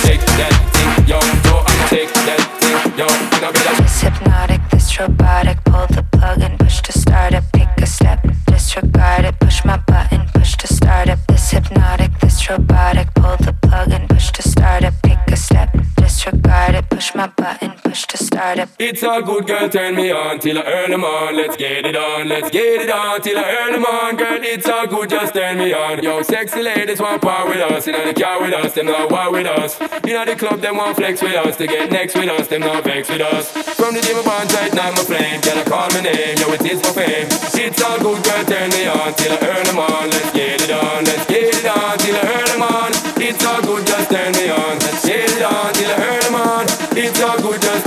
This 3.54 4.02
hypnotic, 4.02 4.60
this 4.72 5.00
robotic, 5.00 5.64
pull 5.64 5.88
the 5.88 6.04
plug 6.12 6.42
and 6.42 6.60
push 6.60 6.82
to 6.82 6.92
start 6.92 7.34
it. 7.34 7.44
Pick 7.54 7.70
a 7.78 7.86
step, 7.86 8.28
disregard 8.46 9.24
it, 9.24 9.40
push 9.40 9.64
my 9.64 9.78
button, 9.78 10.28
push 10.34 10.58
to 10.58 10.68
start 10.68 11.08
it. 11.08 11.18
This 11.30 11.52
hypnotic, 11.52 12.12
this 12.20 12.50
robotic, 12.50 13.14
pull 13.14 13.38
the 13.38 13.54
plug 13.62 13.92
and 13.92 14.10
push 14.10 14.32
to 14.32 14.42
start 14.42 14.84
it. 14.84 14.94
Pick 15.02 15.20
a 15.28 15.38
step, 15.38 15.74
disregard 15.96 16.76
it, 16.76 16.90
push 16.90 17.16
my 17.16 17.28
button, 17.28 17.72
push 17.98 18.06
to 18.08 18.18
start 18.18 18.60
it. 18.60 18.70
It's 18.80 19.04
all 19.04 19.22
good, 19.22 19.48
girl, 19.48 19.68
turn 19.70 19.96
me 19.96 20.12
on 20.12 20.40
till 20.40 20.58
I 20.60 20.64
earn 20.66 20.92
them 20.92 21.04
on. 21.04 21.36
Let's 21.36 21.58
get 21.58 21.86
it 21.86 21.96
on, 21.96 22.30
let's 22.30 22.50
get 22.50 22.82
it 22.82 22.90
on 22.90 23.22
till 23.22 23.38
I 23.38 23.44
earn 23.44 23.74
them 23.74 23.86
on. 23.86 24.16
Girl, 24.16 24.40
it's 24.42 24.68
all 24.70 24.86
good, 24.86 25.10
just 25.10 25.34
turn 25.34 25.58
me 25.58 25.74
on. 25.74 26.04
Yo, 26.04 26.22
sexy 26.22 26.62
ladies 26.62 27.00
want 27.00 27.22
power 27.22 27.48
with 27.50 27.58
us. 27.72 27.88
Inna 27.88 28.06
the 28.06 28.14
car 28.14 28.42
with 28.42 28.54
us, 28.54 28.74
them 28.74 28.86
not 28.88 29.12
war 29.12 29.32
with 29.32 29.48
us. 29.48 29.82
Inna 30.06 30.26
the 30.26 30.36
club, 30.36 30.62
them 30.62 30.78
want 30.78 30.96
flex 30.96 31.22
with 31.22 31.34
us. 31.34 31.58
To 31.58 31.66
get 31.66 31.92
next 31.92 32.16
with 32.16 32.30
us, 32.30 32.48
them 32.48 32.62
not 32.62 32.84
vex 32.84 33.10
with 33.10 33.22
us. 33.22 33.52
From 33.80 33.96
the 33.96 34.02
day 34.02 34.14
my 34.14 34.24
bond 34.24 34.50
tight, 34.50 34.74
now 34.74 34.92
my 34.92 35.04
flame. 35.10 35.42
Girl, 35.42 35.58
I 35.58 35.64
call 35.64 35.90
my 35.90 36.02
name, 36.02 36.38
yo, 36.38 36.54
it 36.54 36.66
is 36.70 36.82
my 36.84 36.92
fame. 36.94 37.28
It's 37.58 37.82
all 37.82 37.98
good, 37.98 38.22
girl, 38.24 38.44
turn 38.46 38.70
me 38.78 38.86
on 38.86 39.14
till 39.16 39.34
I 39.34 39.38
earn 39.42 39.66
them 39.66 39.80
on. 39.80 40.06
Let's 40.14 40.32
get 40.34 40.62
it 40.62 40.72
on, 40.72 41.04
let's 41.06 41.26
get 41.26 41.50
it 41.50 41.66
on 41.66 41.98
till 41.98 42.16
I 42.16 42.24
earn 42.30 42.50
them 42.54 42.62
on. 42.62 42.92
It's 43.18 43.44
all 43.46 43.62
good, 43.66 43.88
just 43.88 44.12
turn 44.12 44.32
me 44.38 44.50
on. 44.54 44.78
Let's 44.86 45.02
get 45.06 45.32
it 45.34 45.42
on 45.42 45.74
till 45.74 45.90
I 45.90 45.98
earn 45.98 46.22
them 46.22 46.36
on. 46.36 46.66
It's 46.94 47.22
all 47.22 47.42
good, 47.42 47.62
just 47.62 47.87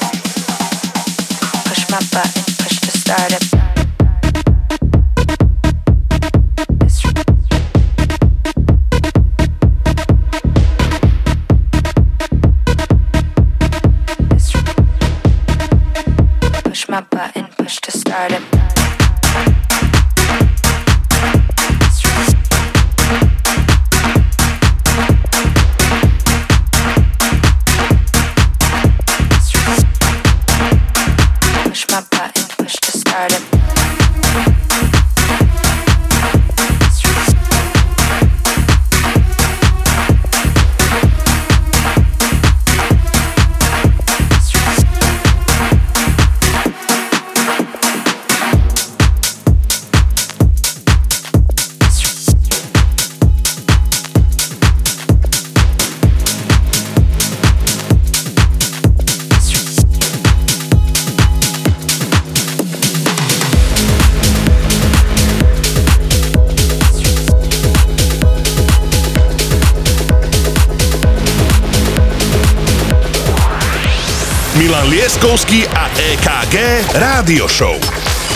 EKG 76.51 76.99
Rádio 76.99 77.47
Show. 77.47 77.79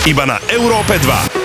Iba 0.08 0.24
na 0.24 0.40
Európe 0.48 0.96
2. 0.96 1.35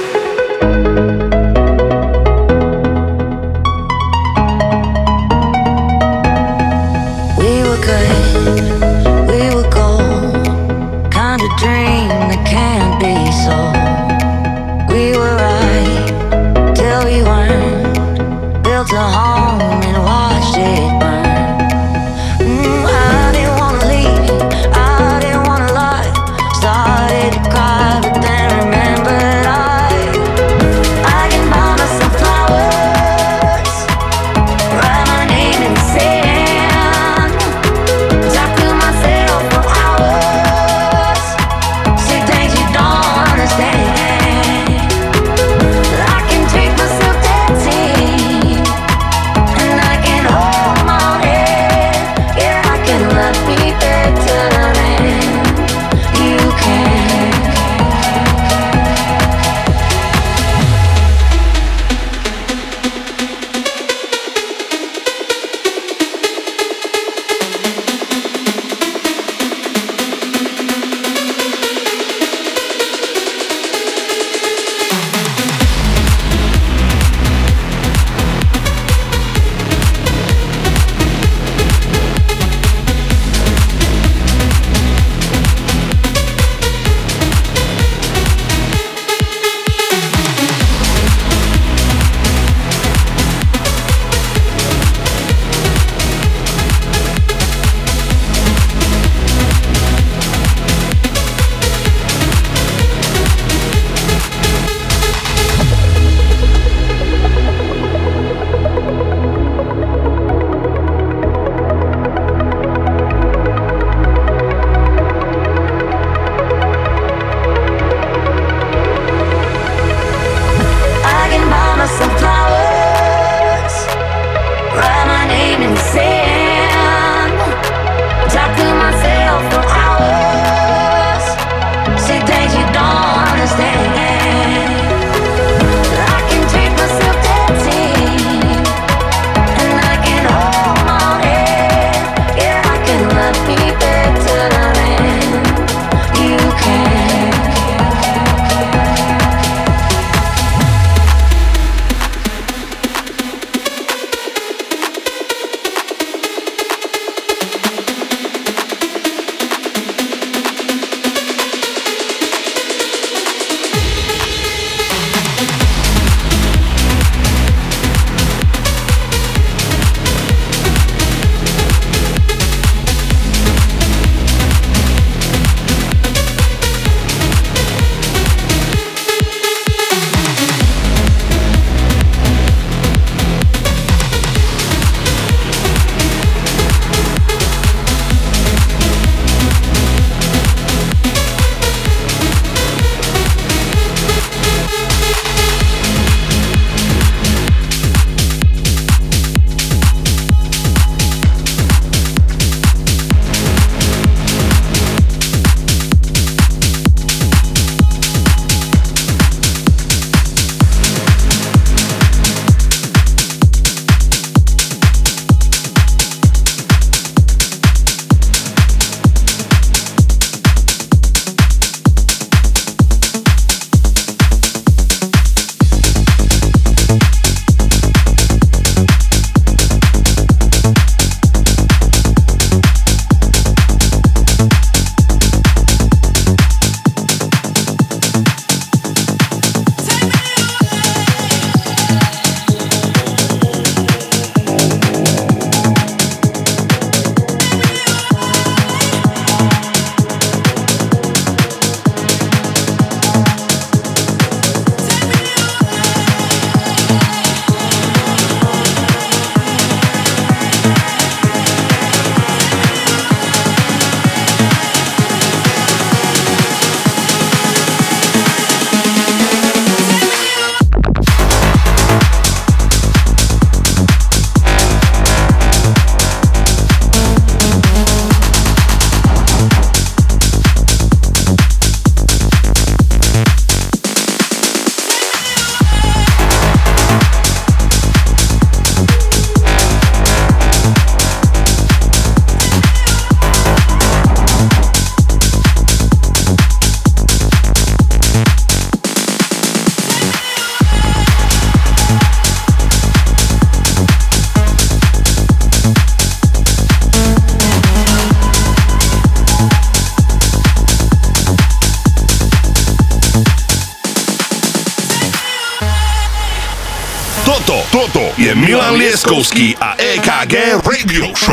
Lieskovský 319.11 319.59
a 319.59 319.75
EKG 319.75 320.63
Radio 320.63 321.11
Show. 321.11 321.30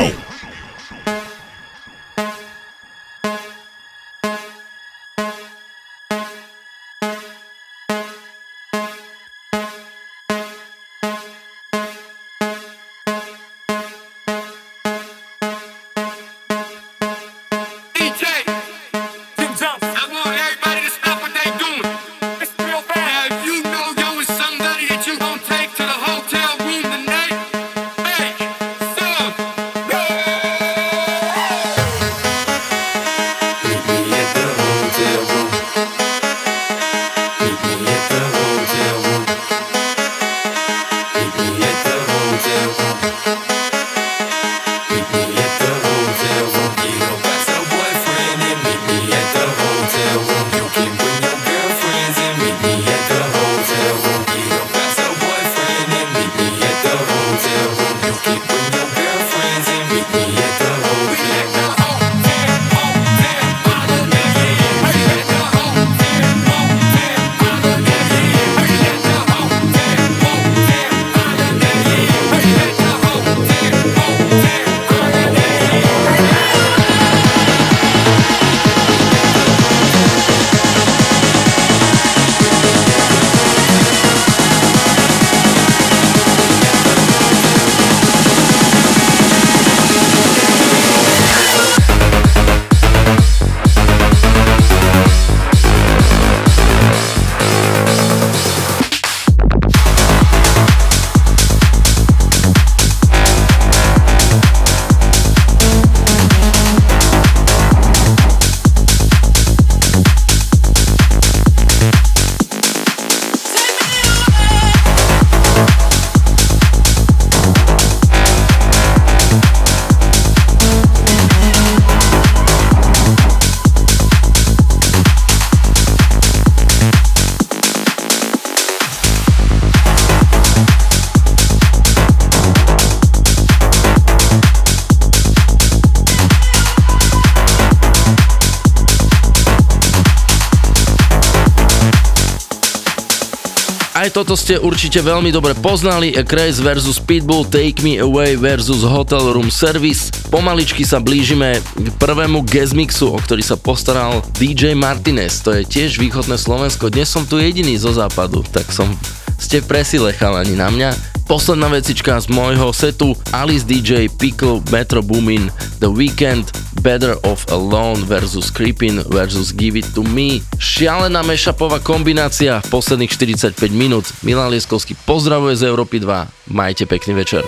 Toto 144.28 144.44
ste 144.44 144.60
určite 144.60 145.00
veľmi 145.00 145.32
dobre 145.32 145.56
poznali. 145.56 146.12
Craze 146.12 146.60
versus 146.60 147.00
Pitbull, 147.00 147.48
Take 147.48 147.80
Me 147.80 147.96
Away 147.96 148.36
versus 148.36 148.84
Hotel 148.84 149.24
Room 149.32 149.48
Service. 149.48 150.12
Pomaličky 150.28 150.84
sa 150.84 151.00
blížime 151.00 151.64
k 151.64 151.88
prvému 151.96 152.44
guest 152.44 152.76
mixu, 152.76 153.08
o 153.08 153.16
ktorý 153.16 153.40
sa 153.40 153.56
postaral 153.56 154.20
DJ 154.36 154.76
Martinez. 154.76 155.40
To 155.48 155.56
je 155.56 155.64
tiež 155.64 155.96
východné 155.96 156.36
Slovensko. 156.36 156.92
Dnes 156.92 157.08
som 157.08 157.24
tu 157.24 157.40
jediný 157.40 157.80
zo 157.80 157.88
západu, 157.88 158.44
tak 158.52 158.68
som 158.68 158.92
ste 159.40 159.64
presile 159.64 160.12
chalani 160.12 160.60
na 160.60 160.68
mňa. 160.68 160.92
Posledná 161.24 161.72
vecička 161.72 162.20
z 162.20 162.28
môjho 162.28 162.68
setu 162.76 163.16
Alice 163.32 163.64
DJ, 163.64 164.12
Pickle, 164.12 164.60
Metro 164.68 165.00
Boomin, 165.00 165.48
The 165.80 165.88
Weekend, 165.88 166.52
Better 166.80 167.18
Off 167.26 167.46
Alone 167.50 168.06
versus 168.06 168.50
Creepin 168.50 169.02
versus 169.10 169.52
Give 169.52 169.76
It 169.76 169.90
To 169.94 170.02
Me. 170.06 170.38
Šialená 170.62 171.26
mešapová 171.26 171.82
kombinácia 171.82 172.62
posledných 172.70 173.10
45 173.10 173.54
minút. 173.74 174.06
Milan 174.22 174.54
Lieskovský 174.54 174.94
pozdravuje 175.06 175.58
z 175.58 175.66
Európy 175.66 175.98
2. 175.98 176.54
Majte 176.54 176.86
pekný 176.86 177.18
večer. 177.18 177.42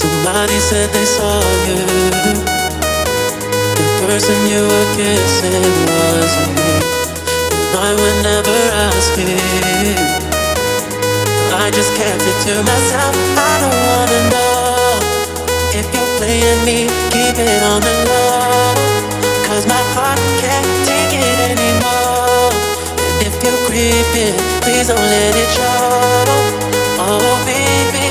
Somebody 0.00 0.58
said 0.58 0.88
they 0.90 1.06
saw 1.06 1.40
you. 1.68 1.84
The 3.76 3.86
person 4.08 4.38
you 4.48 4.62
were 4.64 4.88
kissing 4.96 5.74
wasn't 5.92 6.50
me. 6.56 6.72
And 7.52 7.74
I 7.76 7.90
would 7.92 8.18
never 8.24 8.58
ask 8.88 9.12
it. 9.20 10.25
I 11.56 11.70
just 11.70 11.94
kept 11.96 12.20
it 12.20 12.38
to 12.46 12.54
myself. 12.62 13.16
I 13.32 13.54
don't 13.64 13.80
wanna 13.88 14.20
know 14.28 15.00
if 15.72 15.86
you're 15.88 16.12
playing 16.20 16.60
me. 16.68 16.84
Keep 17.08 17.36
it 17.40 17.62
on 17.72 17.80
the 17.80 17.94
low. 18.04 18.76
Cause 19.48 19.64
my 19.66 19.82
heart 19.96 20.20
can't 20.44 20.68
take 20.84 21.16
it 21.16 21.38
anymore. 21.56 22.52
And 22.92 23.16
if 23.24 23.34
you're 23.42 23.62
creeping, 23.64 24.36
please 24.60 24.88
don't 24.92 25.00
let 25.00 25.32
it 25.32 25.50
show. 25.56 26.28
Oh, 27.00 27.32
baby, 27.48 28.05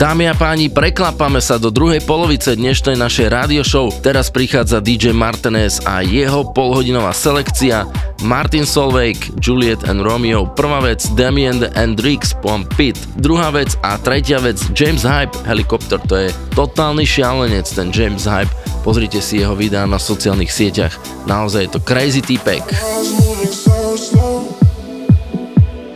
Dámy 0.00 0.32
a 0.32 0.34
páni, 0.34 0.72
preklapame 0.72 1.44
sa 1.44 1.60
do 1.60 1.68
druhej 1.68 2.00
polovice 2.08 2.56
dnešnej 2.56 2.96
našej 2.96 3.28
rádio 3.28 3.60
show. 3.60 3.92
Teraz 3.92 4.32
prichádza 4.32 4.80
DJ 4.80 5.12
Martinez 5.12 5.76
a 5.84 6.00
jeho 6.00 6.40
polhodinová 6.56 7.12
selekcia 7.12 7.84
Martin 8.24 8.64
Solveig, 8.64 9.20
Juliet 9.44 9.84
and 9.84 10.00
Romeo, 10.00 10.48
prvá 10.56 10.80
vec 10.80 11.04
Damien 11.12 11.68
and 11.76 12.00
Rix 12.00 12.32
Pom 12.32 12.64
Pitt, 12.80 12.96
druhá 13.20 13.52
vec 13.52 13.76
a 13.84 14.00
tretia 14.00 14.40
vec 14.40 14.56
James 14.72 15.04
Hype, 15.04 15.36
Helikopter, 15.44 16.00
to 16.08 16.16
je 16.16 16.32
totálny 16.56 17.04
šialenec 17.04 17.68
ten 17.68 17.92
James 17.92 18.24
Hype, 18.24 18.48
pozrite 18.80 19.20
si 19.20 19.44
jeho 19.44 19.52
videá 19.52 19.84
na 19.84 20.00
sociálnych 20.00 20.48
sieťach, 20.48 20.96
naozaj 21.28 21.68
je 21.68 21.72
to 21.76 21.80
crazy 21.84 22.24
týpek. 22.24 22.64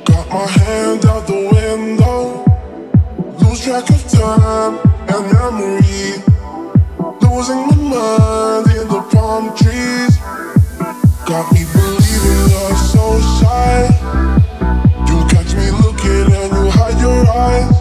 Got 0.04 0.28
my 0.28 0.44
hand 0.44 1.08
out 1.08 1.24
the 1.24 1.48
way. 1.48 1.53
track 3.80 3.90
of 3.90 4.08
time 4.08 4.78
and 5.08 5.32
memory. 5.32 6.22
Losing 7.22 7.66
my 7.66 7.74
mind 7.74 8.66
in 8.70 8.86
the 8.86 9.02
palm 9.10 9.56
trees. 9.56 10.16
Got 11.26 11.52
me 11.52 11.64
believing 11.72 12.40
love 12.52 12.78
so 12.78 13.20
shy. 13.38 13.88
You 15.08 15.16
catch 15.26 15.54
me 15.56 15.70
looking 15.82 16.32
and 16.40 16.52
you 16.52 16.70
hide 16.70 17.00
your 17.00 17.28
eyes. 17.28 17.73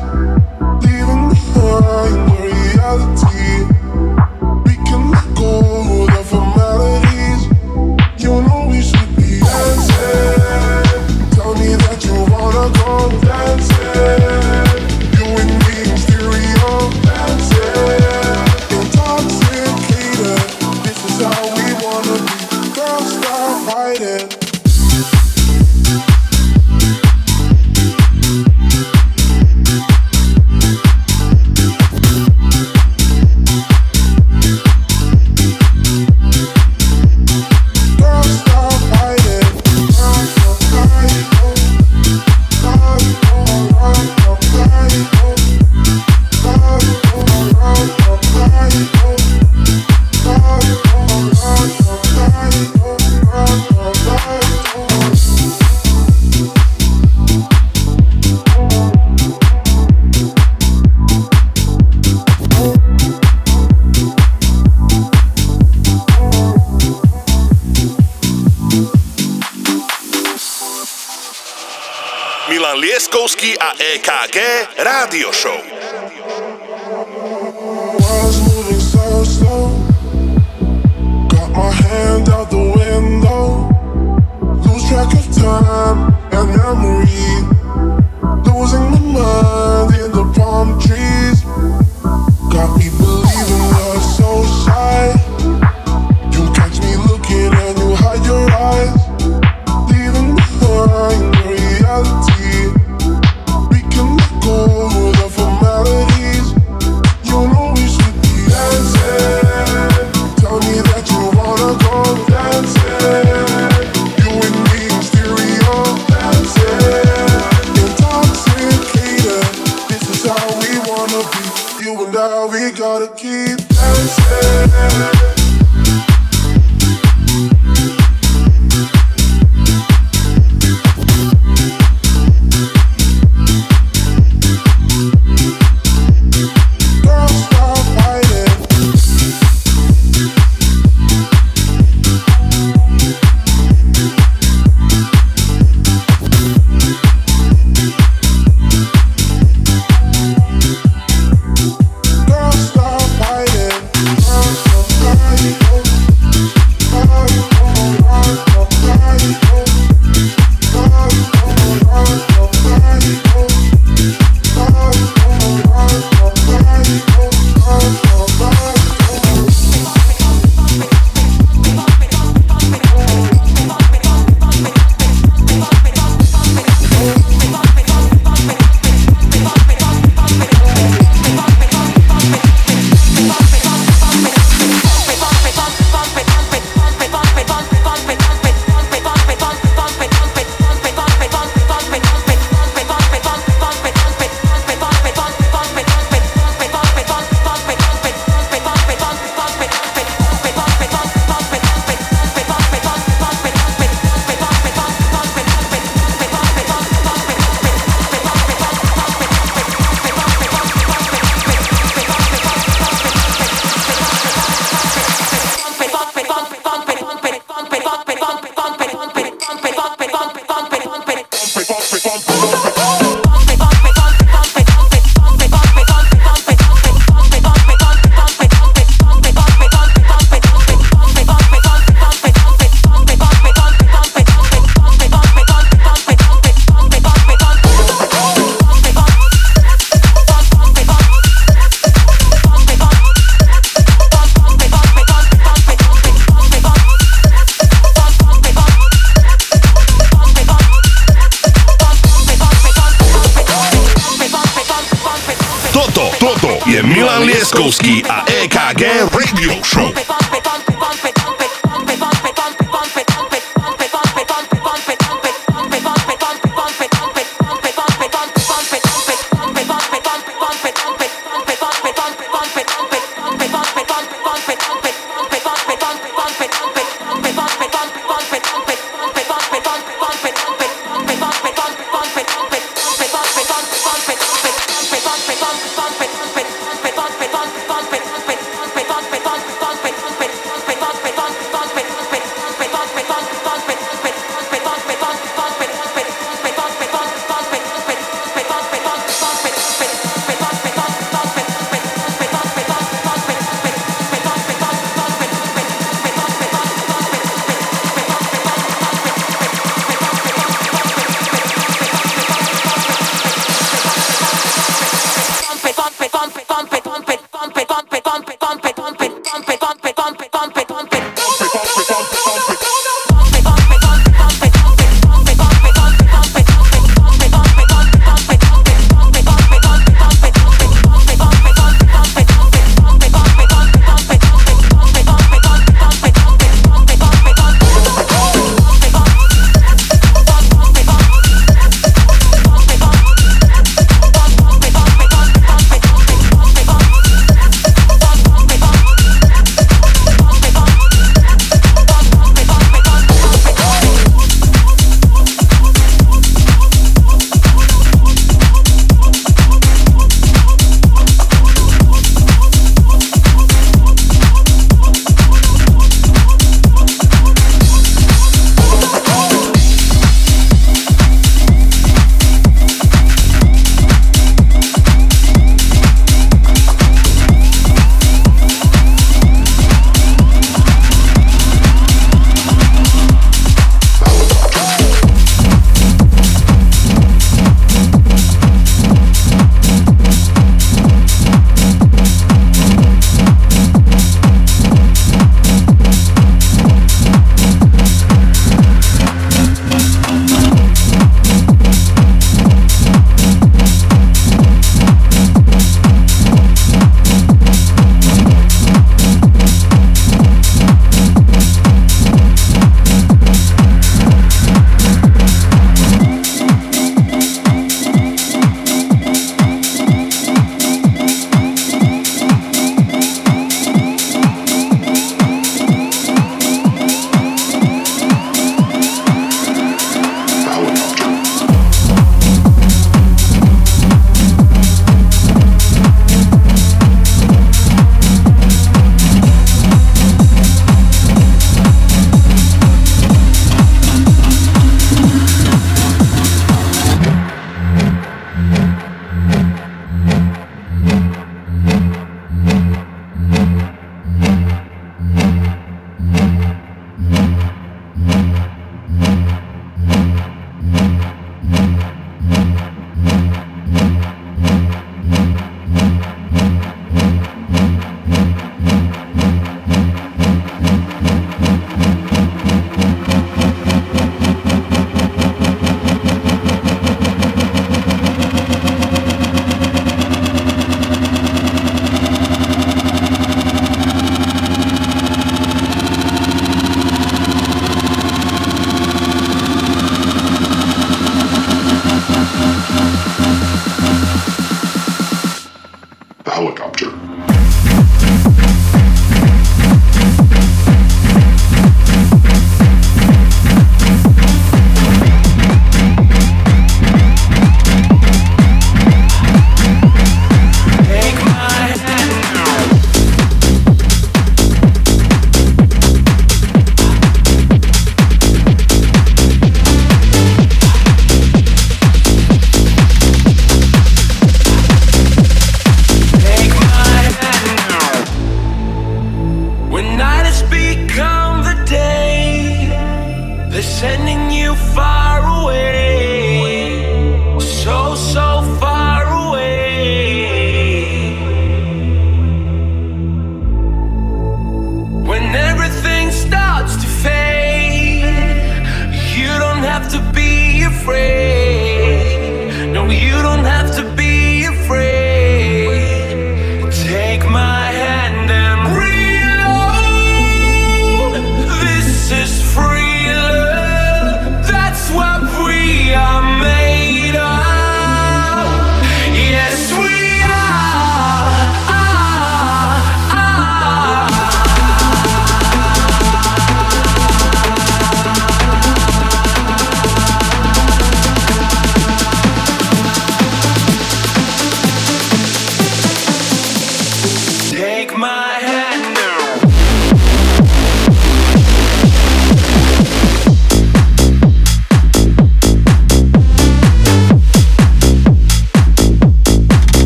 EKG 73.94 74.38
Rádio 74.82 75.30
Show. 75.32 75.72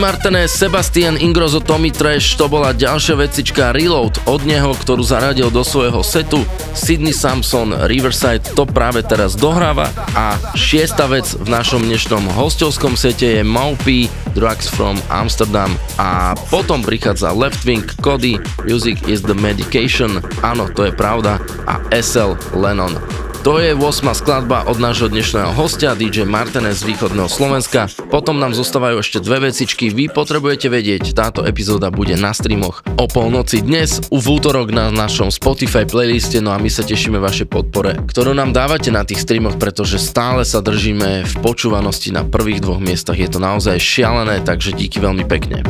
Martinez, 0.00 0.56
Sebastian 0.56 1.20
Ingrozo, 1.20 1.60
Tommy 1.60 1.92
Trash, 1.92 2.40
to 2.40 2.48
bola 2.48 2.72
ďalšia 2.72 3.20
vecička 3.20 3.76
Reload 3.76 4.24
od 4.24 4.48
neho, 4.48 4.72
ktorú 4.72 5.04
zaradil 5.04 5.52
do 5.52 5.60
svojho 5.60 6.00
setu. 6.00 6.40
Sydney 6.72 7.12
Samson, 7.12 7.76
Riverside 7.84 8.40
to 8.56 8.64
práve 8.64 9.04
teraz 9.04 9.36
dohráva 9.36 9.92
a 10.16 10.40
šiesta 10.56 11.04
vec 11.04 11.28
v 11.36 11.52
našom 11.52 11.84
dnešnom 11.84 12.32
hostovskom 12.32 12.96
sete 12.96 13.40
je 13.40 13.42
Maupi, 13.44 14.08
Drugs 14.32 14.72
from 14.72 14.96
Amsterdam 15.12 15.76
a 16.00 16.32
potom 16.48 16.80
prichádza 16.80 17.36
Left 17.36 17.60
Wing, 17.68 17.84
Cody, 18.00 18.40
Music 18.64 18.96
is 19.04 19.20
the 19.20 19.36
Medication, 19.36 20.24
áno, 20.40 20.72
to 20.72 20.88
je 20.88 20.96
pravda 20.96 21.36
a 21.68 21.76
SL 21.92 22.40
Lennon. 22.56 23.09
To 23.40 23.56
je 23.56 23.72
8. 23.72 24.04
skladba 24.12 24.68
od 24.68 24.76
nášho 24.76 25.08
dnešného 25.08 25.56
hostia 25.56 25.96
DJ 25.96 26.28
Martinez 26.28 26.84
z 26.84 26.92
východného 26.92 27.24
Slovenska. 27.24 27.88
Potom 28.12 28.36
nám 28.36 28.52
zostávajú 28.52 29.00
ešte 29.00 29.16
dve 29.24 29.48
vecičky. 29.48 29.88
Vy 29.88 30.12
potrebujete 30.12 30.68
vedieť, 30.68 31.16
táto 31.16 31.48
epizóda 31.48 31.88
bude 31.88 32.20
na 32.20 32.36
streamoch 32.36 32.84
o 33.00 33.08
polnoci 33.08 33.64
dnes, 33.64 34.04
v 34.12 34.26
útorok 34.28 34.76
na 34.76 34.92
našom 34.92 35.32
Spotify 35.32 35.88
playliste, 35.88 36.44
no 36.44 36.52
a 36.52 36.60
my 36.60 36.68
sa 36.68 36.84
tešíme 36.84 37.16
vašej 37.16 37.48
podpore, 37.48 37.96
ktorú 38.12 38.36
nám 38.36 38.52
dávate 38.52 38.92
na 38.92 39.08
tých 39.08 39.24
streamoch, 39.24 39.56
pretože 39.56 39.96
stále 39.96 40.44
sa 40.44 40.60
držíme 40.60 41.24
v 41.24 41.34
počúvanosti 41.40 42.12
na 42.12 42.28
prvých 42.28 42.60
dvoch 42.60 42.76
miestach. 42.76 43.16
Je 43.16 43.32
to 43.32 43.40
naozaj 43.40 43.80
šialené, 43.80 44.44
takže 44.44 44.76
díky 44.76 45.00
veľmi 45.00 45.24
pekne. 45.24 45.64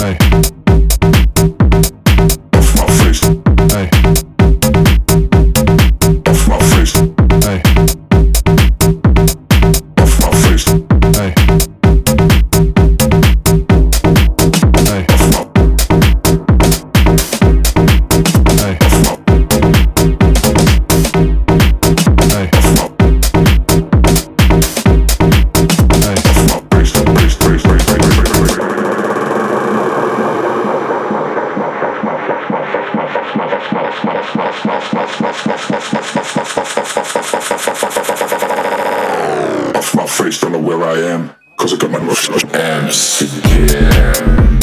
Hey. 0.00 0.51
Don't 40.52 40.62
know 40.62 40.68
where 40.68 40.84
I 40.86 40.98
am. 40.98 41.34
Cause 41.56 41.72
I 41.72 41.76
got 41.76 41.90
my 41.90 41.98
Amsterdam. 42.54 42.88
Off 44.56 44.61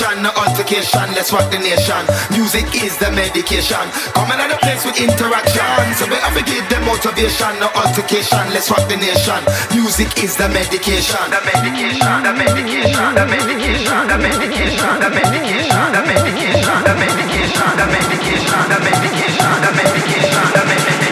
them 0.00 0.22
no 0.22 0.30
altercation. 0.36 1.08
Let's 1.16 1.32
rock 1.32 1.50
the 1.50 1.58
nation. 1.58 2.04
Music 2.30 2.66
is 2.84 2.96
the 2.98 3.10
medication. 3.12 3.80
Coming 4.12 4.40
on 4.40 4.50
the 4.52 4.58
place 4.60 4.84
with 4.84 5.00
interaction. 5.00 5.64
So 5.96 6.04
we 6.08 6.16
have 6.20 6.36
to 6.36 6.44
give 6.44 6.68
them 6.68 6.84
motivation, 6.84 7.56
no 7.60 7.68
altercation. 7.72 8.44
Let's 8.52 8.70
rock 8.70 8.84
the 8.88 8.96
nation. 8.96 9.40
Music 9.72 10.10
is 10.22 10.36
the 10.36 10.48
medication. 10.52 11.24
The 11.32 11.40
medication. 11.48 12.22
The 12.22 12.32
medication. 12.36 13.14
The 13.16 13.24
medication. 13.24 14.04
The 14.04 14.16
medication. 14.20 15.00
The 15.00 15.08
medication. 15.08 15.64
The 15.64 16.02
medication. 16.04 16.04
The 16.04 16.04
medication. 16.04 16.84
The 16.84 16.94
medication. 17.00 17.72
The 17.76 17.86
medication. 17.88 18.68
The 18.68 19.70
medication. 19.72 20.46
The 20.52 20.62
medication. 20.66 21.06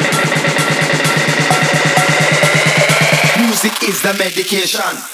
Music 3.40 3.74
is 3.88 4.02
the 4.02 4.12
medication. 4.18 5.13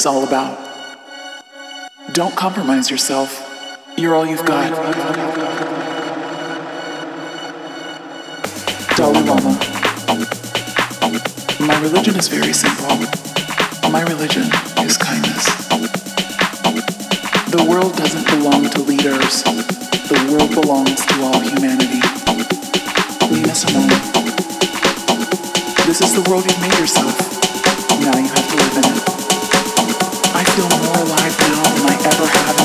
Is 0.00 0.06
all 0.06 0.24
about. 0.24 0.56
Don't 2.12 2.34
compromise 2.34 2.90
yourself. 2.90 3.28
You're 3.98 4.14
all 4.14 4.24
you've 4.24 4.46
got. 4.46 4.70
Dalai 8.96 9.20
Lama. 9.28 9.52
My 11.60 11.78
religion 11.82 12.16
is 12.16 12.28
very 12.28 12.54
simple. 12.54 12.96
My 13.90 14.00
religion 14.00 14.48
is 14.88 14.96
kindness. 14.96 15.44
The 17.52 17.62
world 17.68 17.94
doesn't 17.96 18.24
belong 18.24 18.70
to 18.70 18.80
leaders. 18.80 19.42
The 20.08 20.16
world 20.32 20.50
belongs 20.58 21.04
to 21.04 21.14
all 21.24 21.40
humanity. 21.40 22.00
Nina 23.30 23.54
Simone. 23.54 24.00
This 25.84 26.00
is 26.00 26.14
the 26.14 26.24
world 26.30 26.46
you've 26.46 26.60
made 26.62 26.78
yourself. 26.78 27.14
Now 28.00 28.16
you 28.16 28.28
have 28.28 28.48
to 28.48 28.56
live 28.56 28.76
in 28.78 28.96
it. 28.96 28.99
sabor. 32.10 32.59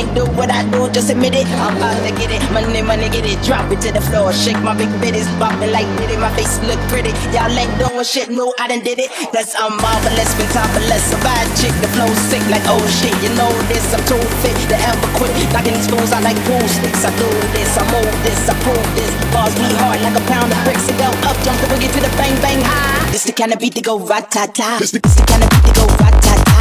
Can't 0.00 0.16
do 0.16 0.24
what 0.32 0.48
I 0.48 0.64
do, 0.72 0.88
just 0.90 1.10
admit 1.10 1.34
it. 1.36 1.46
I'm 1.60 1.76
about 1.76 2.00
to 2.06 2.12
get 2.16 2.32
it, 2.32 2.40
money, 2.52 2.80
money, 2.80 3.08
get 3.12 3.28
it, 3.28 3.36
drop 3.44 3.68
it 3.68 3.80
to 3.84 3.92
the 3.92 4.00
floor, 4.00 4.32
shake 4.32 4.60
my 4.64 4.72
big 4.72 4.88
bitties, 5.02 5.28
bop 5.38 5.52
it 5.60 5.68
like 5.72 5.84
Diddy, 5.98 6.16
my 6.16 6.32
face 6.36 6.56
look 6.64 6.80
pretty. 6.88 7.12
Y'all 7.36 7.52
ain't 7.52 7.68
doing 7.76 8.04
shit, 8.04 8.30
no, 8.30 8.54
I 8.58 8.68
done 8.68 8.80
did 8.80 8.98
it. 8.98 9.10
Cause 9.32 9.52
I'm 9.58 9.76
marvelous, 9.76 10.32
fantabulous, 10.40 11.04
a 11.12 11.18
bad 11.20 11.44
chick, 11.60 11.74
the 11.84 11.88
flow 11.92 12.08
sick 12.32 12.40
like 12.48 12.64
oh 12.64 12.80
shit, 13.00 13.12
you 13.20 13.28
know 13.36 13.52
this, 13.68 13.84
I'm 13.92 14.00
too 14.08 14.20
fit 14.40 14.56
to 14.72 14.76
ever 14.88 15.10
quit. 15.20 15.32
Knocking 15.52 15.76
these 15.76 15.88
fools 15.90 16.12
out 16.16 16.24
like 16.24 16.38
pool 16.48 16.64
sticks, 16.64 17.04
I 17.04 17.12
do 17.20 17.28
this, 17.52 17.70
I 17.76 17.84
move 17.92 18.16
this, 18.24 18.40
I 18.48 18.54
prove 18.64 18.88
this. 18.96 19.12
Bars 19.36 19.52
me 19.60 19.68
hard 19.84 20.00
like 20.00 20.16
a 20.16 20.24
pound 20.24 20.48
of 20.48 20.60
bricks, 20.64 20.86
to 20.88 20.94
go 20.96 21.08
up, 21.28 21.36
jump 21.44 21.60
the 21.60 21.68
boogie 21.68 21.92
to 21.92 22.00
the 22.00 22.10
bang 22.16 22.36
bang 22.40 22.60
high. 22.64 23.04
This 23.12 23.24
the 23.28 23.32
kind 23.36 23.52
of 23.52 23.60
beat 23.60 23.74
to 23.76 23.82
go 23.82 24.00
rat-ta-ta. 24.00 24.80
This 24.80 24.96
the, 24.96 25.00
kind 25.28 25.44
of 25.44 25.50
beat 25.52 25.64
to 25.68 25.72
go. 25.76 25.84
This 25.84 25.92
the 25.92 26.04
rat-ta-ta. 26.08 26.58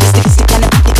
This 0.00 0.12
the, 0.12 0.20
this 0.20 0.36
the 0.36 0.44
kind 0.44 0.64
of 0.64 0.70
beat 0.70 0.84
to 0.84 0.92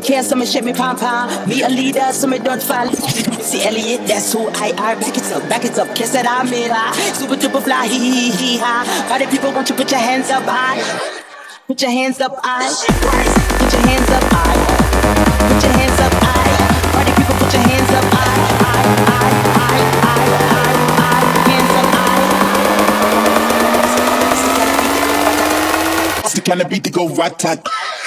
never 0.00 0.12
care, 0.12 0.22
so 0.22 0.36
me 0.36 0.46
shake 0.46 0.64
me 0.64 0.72
pom 0.72 0.96
pom. 0.96 1.48
Me 1.48 1.62
a 1.62 1.68
leader, 1.68 2.12
so 2.12 2.26
me 2.26 2.38
don't 2.38 2.62
fall. 2.62 2.88
See 2.92 3.62
Elliot, 3.62 4.06
that's 4.06 4.32
who 4.32 4.48
I 4.54 4.70
are. 4.72 4.96
Back 4.96 5.16
it 5.16 5.32
up, 5.32 5.48
back 5.48 5.64
it 5.64 5.78
up, 5.78 5.94
kiss 5.94 6.12
that 6.12 6.26
I'm 6.28 6.52
in. 6.52 6.70
ah. 6.72 6.92
Super 7.14 7.36
duper 7.36 7.62
fly, 7.62 7.86
hee 7.86 7.98
hee 7.98 8.30
hee 8.30 8.58
ha. 8.58 8.84
Party 9.08 9.26
people, 9.26 9.52
want 9.52 9.68
you 9.68 9.76
put 9.76 9.90
your 9.90 10.00
hands 10.00 10.30
up 10.30 10.44
high? 10.44 10.80
Put 11.66 11.82
your 11.82 11.90
hands 11.90 12.20
up 12.20 12.38
high. 12.42 12.68
Put 13.58 13.72
your 13.72 13.82
hands 13.86 14.10
up 14.10 14.22
high. 14.32 14.56
Put 15.48 15.62
your 15.62 15.72
hands 15.72 16.00
up 16.00 16.12
high. 16.24 16.92
Party 16.92 17.12
people, 17.18 17.34
put 17.36 17.52
your 17.52 17.62
hands 17.62 17.90
up 17.90 18.04
high. 18.04 18.40
high, 18.64 18.88
high, 19.10 19.34
high, 19.60 19.80
high, 26.46 26.58
the 26.58 26.64
beat 26.68 26.84
to 26.84 26.90
go 26.90 27.08
rat-tat. 27.08 27.64
It's 27.64 27.99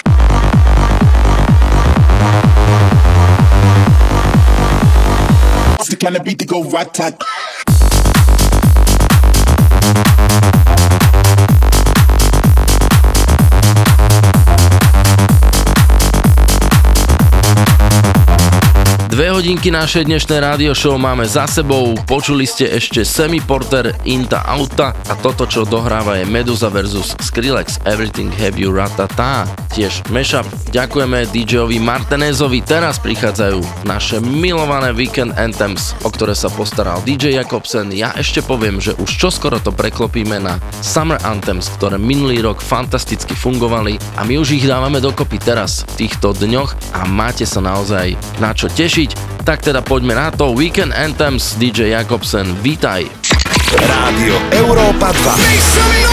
kind 6.03 6.17
of 6.17 6.23
beat 6.25 6.37
to 6.37 6.45
go 6.45 6.59
rat-tat. 6.67 7.15
Dve 19.07 19.29
hodinky 19.31 19.71
našej 19.71 20.09
dnešnej 20.09 20.43
rádio 20.43 20.75
show 20.75 20.99
máme 20.99 21.23
za 21.23 21.47
sebou, 21.47 21.95
počuli 22.03 22.43
ste 22.43 22.67
ešte 22.67 23.07
Semi 23.07 23.39
Porter, 23.39 23.95
Inta 24.03 24.43
Auta 24.43 24.91
a 25.07 25.15
toto, 25.15 25.47
čo 25.47 25.63
dohráva 25.63 26.19
je 26.19 26.27
Medusa 26.27 26.67
versus 26.67 27.15
Skrillex, 27.23 27.79
Everything 27.87 28.27
Have 28.35 28.59
You 28.59 28.75
Ratata, 28.75 29.47
tiež 29.73 30.05
mashup. 30.13 30.45
Ďakujeme 30.69 31.25
DJovi 31.33 31.81
Martinezovi, 31.81 32.61
teraz 32.61 33.01
prichádzajú 33.01 33.89
naše 33.89 34.21
milované 34.21 34.93
Weekend 34.93 35.33
Anthems, 35.33 35.97
o 36.05 36.13
ktoré 36.13 36.37
sa 36.37 36.53
postaral 36.53 37.01
DJ 37.01 37.41
Jakobsen. 37.41 37.89
Ja 37.89 38.13
ešte 38.13 38.45
poviem, 38.45 38.77
že 38.77 38.93
už 39.01 39.09
čoskoro 39.17 39.57
to 39.57 39.73
preklopíme 39.73 40.37
na 40.37 40.61
Summer 40.85 41.17
Anthems, 41.25 41.73
ktoré 41.73 41.97
minulý 41.97 42.45
rok 42.45 42.61
fantasticky 42.61 43.33
fungovali 43.33 43.97
a 44.21 44.21
my 44.21 44.37
už 44.37 44.61
ich 44.61 44.69
dávame 44.69 45.01
dokopy 45.01 45.41
teraz 45.41 45.81
v 45.97 46.05
týchto 46.05 46.37
dňoch 46.37 46.93
a 46.93 47.09
máte 47.09 47.49
sa 47.49 47.57
naozaj 47.57 48.13
na 48.37 48.53
čo 48.53 48.69
tešiť. 48.69 49.41
Tak 49.41 49.65
teda 49.65 49.81
poďme 49.81 50.13
na 50.13 50.29
to. 50.29 50.53
Weekend 50.53 50.93
Anthems 50.93 51.57
DJ 51.57 51.97
Jakobsen, 51.97 52.53
vítaj. 52.61 53.09
Rádio 53.73 54.37
Európa 54.53 55.09
2. 55.09 56.12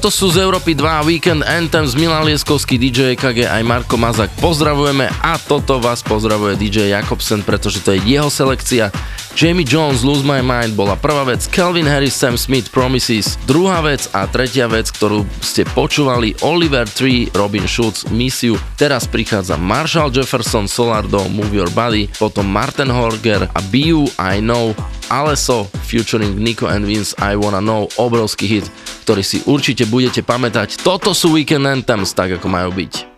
Toto 0.00 0.16
sú 0.16 0.32
z 0.32 0.40
Európy 0.40 0.72
2 0.72 1.12
Weekend 1.12 1.44
Anthems, 1.44 1.92
Milan 1.92 2.24
Lieskovský, 2.24 2.80
DJ 2.80 3.20
EKG 3.20 3.44
aj 3.44 3.60
Marko 3.60 4.00
Mazak. 4.00 4.32
Pozdravujeme 4.40 5.12
a 5.20 5.36
toto 5.36 5.76
vás 5.76 6.00
pozdravuje 6.00 6.56
DJ 6.56 6.96
Jakobsen, 6.96 7.44
pretože 7.44 7.84
to 7.84 7.92
je 7.92 8.16
jeho 8.16 8.32
selekcia. 8.32 8.88
Jamie 9.36 9.68
Jones 9.68 10.00
Lose 10.00 10.24
My 10.24 10.40
Mind 10.40 10.72
bola 10.72 10.96
prvá 10.96 11.28
vec, 11.28 11.44
Calvin 11.52 11.84
Harris 11.84 12.16
Sam 12.16 12.40
Smith 12.40 12.72
Promises 12.72 13.36
druhá 13.44 13.84
vec 13.84 14.08
a 14.16 14.24
tretia 14.24 14.72
vec, 14.72 14.88
ktorú 14.88 15.28
ste 15.44 15.68
počúvali 15.68 16.32
Oliver 16.40 16.88
Tree 16.88 17.28
Robin 17.36 17.68
Schulz 17.68 18.08
Miss 18.08 18.40
You. 18.40 18.56
Teraz 18.80 19.04
prichádza 19.04 19.60
Marshall 19.60 20.08
Jefferson 20.16 20.64
Solardo 20.64 21.28
Move 21.28 21.60
Your 21.60 21.70
Body, 21.76 22.08
potom 22.16 22.48
Martin 22.48 22.88
Horger 22.88 23.52
a 23.52 23.60
Be 23.68 23.92
You 23.92 24.08
I 24.16 24.40
Know 24.40 24.72
Aleso 25.10 25.66
featuring 25.84 26.38
Nico 26.38 26.70
and 26.70 26.86
Vince 26.86 27.12
I 27.18 27.34
Wanna 27.36 27.60
Know, 27.60 27.90
obrovský 27.98 28.46
hit, 28.46 28.64
ktorý 29.10 29.26
si 29.26 29.42
určite 29.42 29.90
budete 29.90 30.22
pamätať. 30.22 30.86
Toto 30.86 31.10
sú 31.10 31.34
Weekend 31.34 31.66
Anthems, 31.66 32.14
tak 32.14 32.38
ako 32.38 32.46
majú 32.46 32.70
byť. 32.70 33.09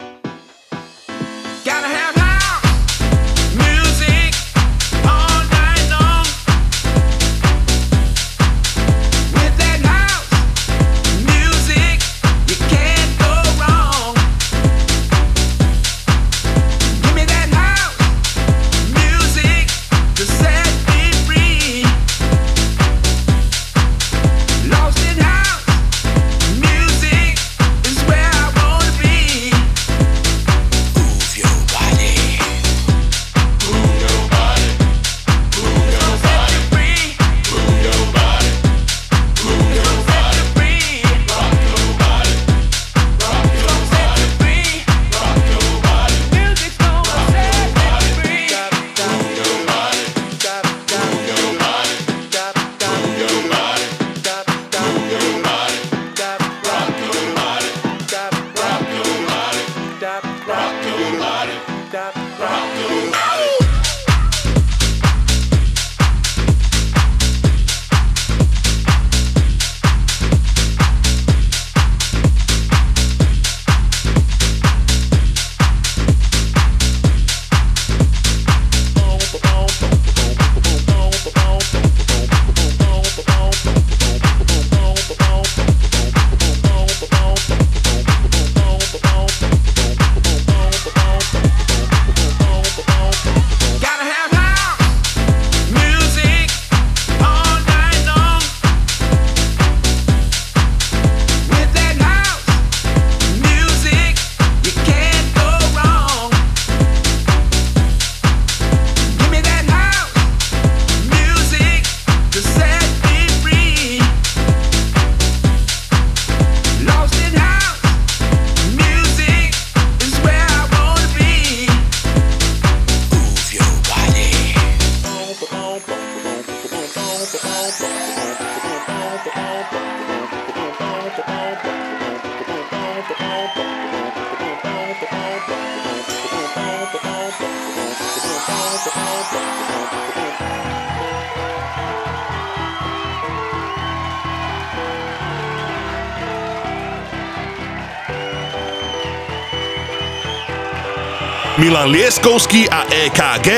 Milan 151.83 151.99
Lieskovský 151.99 152.71
a 152.71 152.87
EKG 152.87 153.49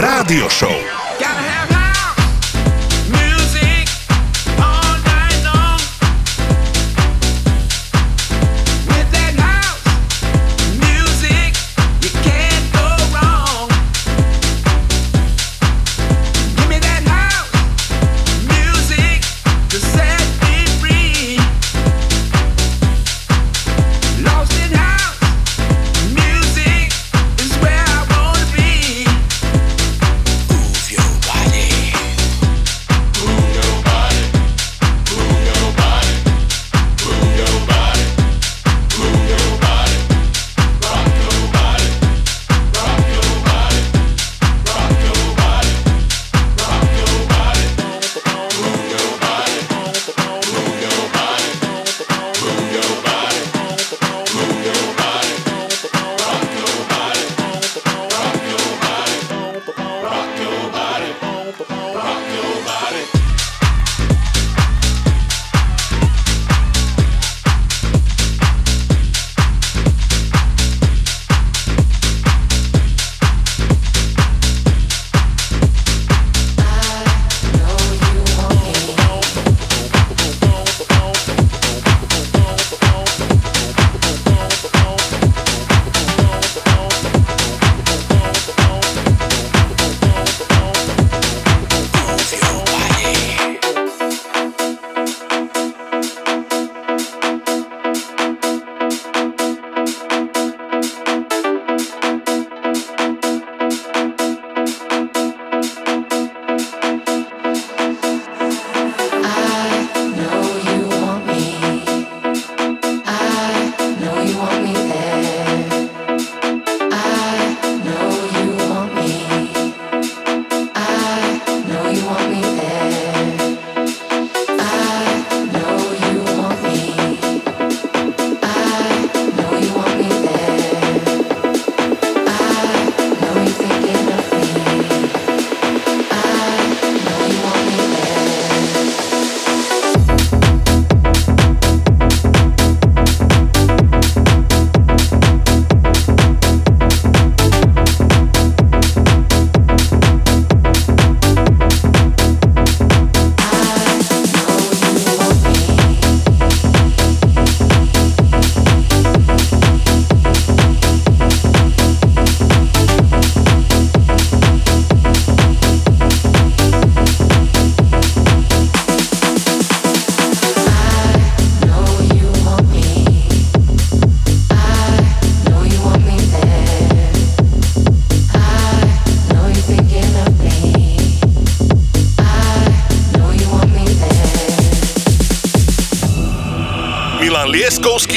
Rádio 0.00 0.48
Show. 0.48 0.95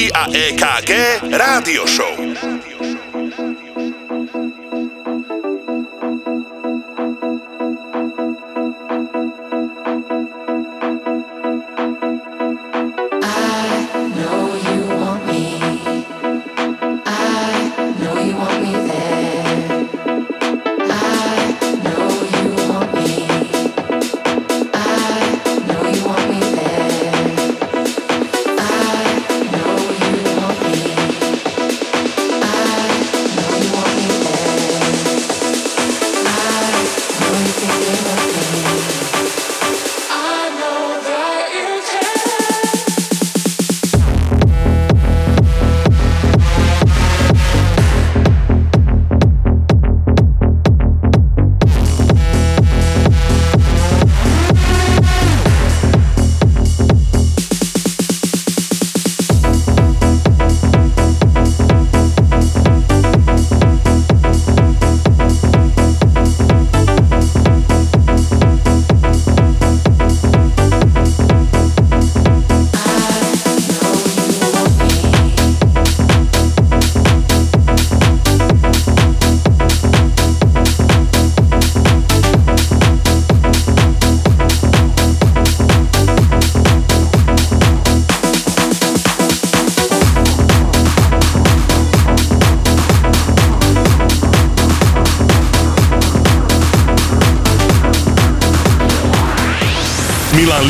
G 0.10 0.16
I 0.16 0.26
A 0.34 0.58
K. 0.58 0.69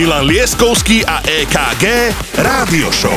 Milan 0.00 0.24
Lieskovský 0.24 1.04
a 1.04 1.20
EKG 1.20 1.84
Rádio 2.40 2.88
Show. 2.88 3.12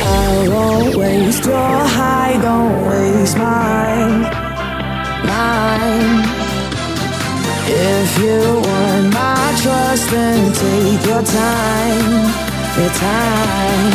If 7.64 8.10
you 8.20 8.60
want 8.60 9.06
my 9.16 9.48
trust, 9.64 10.12
then 10.12 10.52
take 10.52 11.00
your 11.08 11.24
time, 11.24 12.28
your 12.76 12.92
time. 13.00 13.92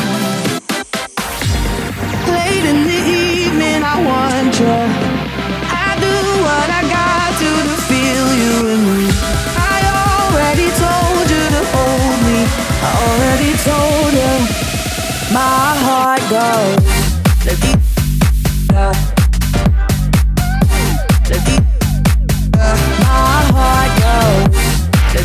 Late 2.26 2.66
in 2.74 2.90
the 2.90 3.02
evening, 3.06 3.86
I 3.86 4.02
want 4.02 4.58
you. 4.58 5.09
already 12.98 13.54
told 13.64 14.14
you 14.14 14.34
my 15.34 15.76
heart 15.86 16.22
goes. 16.30 16.84
Da. 17.46 17.54
Da. 18.70 18.92
My 23.06 23.40
heart 23.54 23.92
goes. 24.02 24.58
Da. 25.12 25.22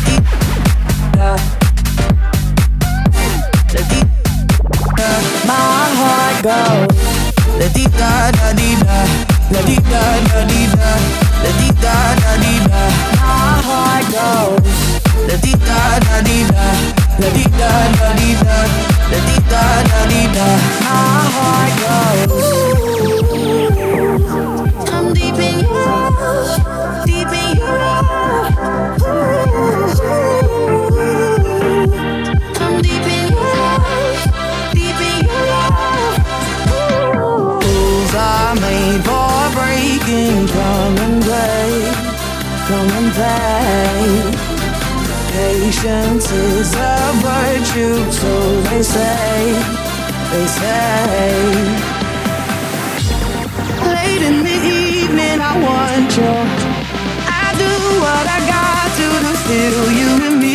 Da. 1.15 1.37
Da 3.73 3.81
da 3.81 3.89
da. 3.89 4.05
Da. 4.95 5.09
My 5.47 5.69
heart 13.63 14.05
goes. 14.13 14.94
La 15.27 15.35
di 15.37 15.51
da 15.57 15.97
da 15.99 16.21
di 16.21 16.45
da, 16.45 16.67
la 17.17 17.29
di 17.29 17.43
da 17.57 17.71
da 17.97 18.13
di 18.13 18.35
da, 18.43 18.57
la 19.09 19.19
di 19.27 19.37
da 19.49 19.63
da 19.89 20.05
di 20.05 20.27
da. 20.35 20.47
My 20.85 21.25
heart 21.33 22.29
goes. 22.29 22.74
Is 45.87 46.73
a 46.73 47.11
virtue, 47.21 48.11
so 48.11 48.61
they 48.71 48.81
say, 48.81 49.53
they 50.31 50.47
say. 50.47 51.35
Late 53.93 54.23
in 54.23 54.43
the 54.43 54.57
evening, 54.65 55.39
I 55.39 55.53
want 55.61 56.17
you. 56.17 56.33
I 57.27 57.53
do 57.61 57.71
what 58.01 58.25
I 58.25 58.39
got 58.49 58.87
to 58.97 59.07
to 59.27 59.33
feel 59.45 59.91
you 59.91 60.25
in 60.25 60.39
me. 60.39 60.54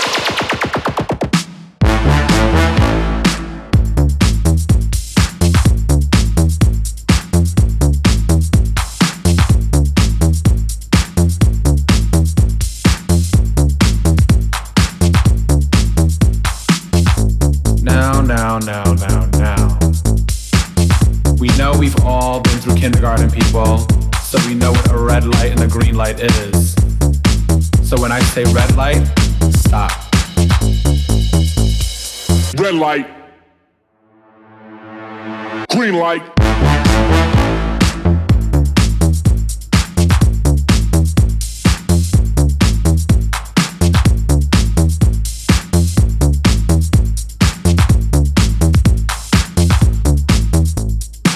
Light. 36.11 36.23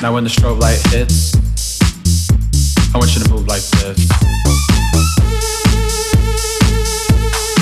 Now 0.02 0.14
when 0.14 0.26
the 0.26 0.30
strobe 0.30 0.60
light 0.60 0.82
hits, 0.88 1.36
I 2.94 2.98
want 2.98 3.16
you 3.16 3.24
to 3.24 3.30
move 3.32 3.48
like 3.48 3.62
this. 3.62 4.10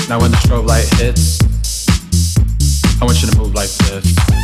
Now 0.08 0.18
when 0.20 0.32
the 0.32 0.36
strobe 0.38 0.66
light 0.66 0.88
hits, 0.94 1.38
I 3.00 3.04
want 3.04 3.22
you 3.22 3.30
to 3.30 3.38
move 3.38 3.54
like 3.54 3.70
this. 3.70 4.43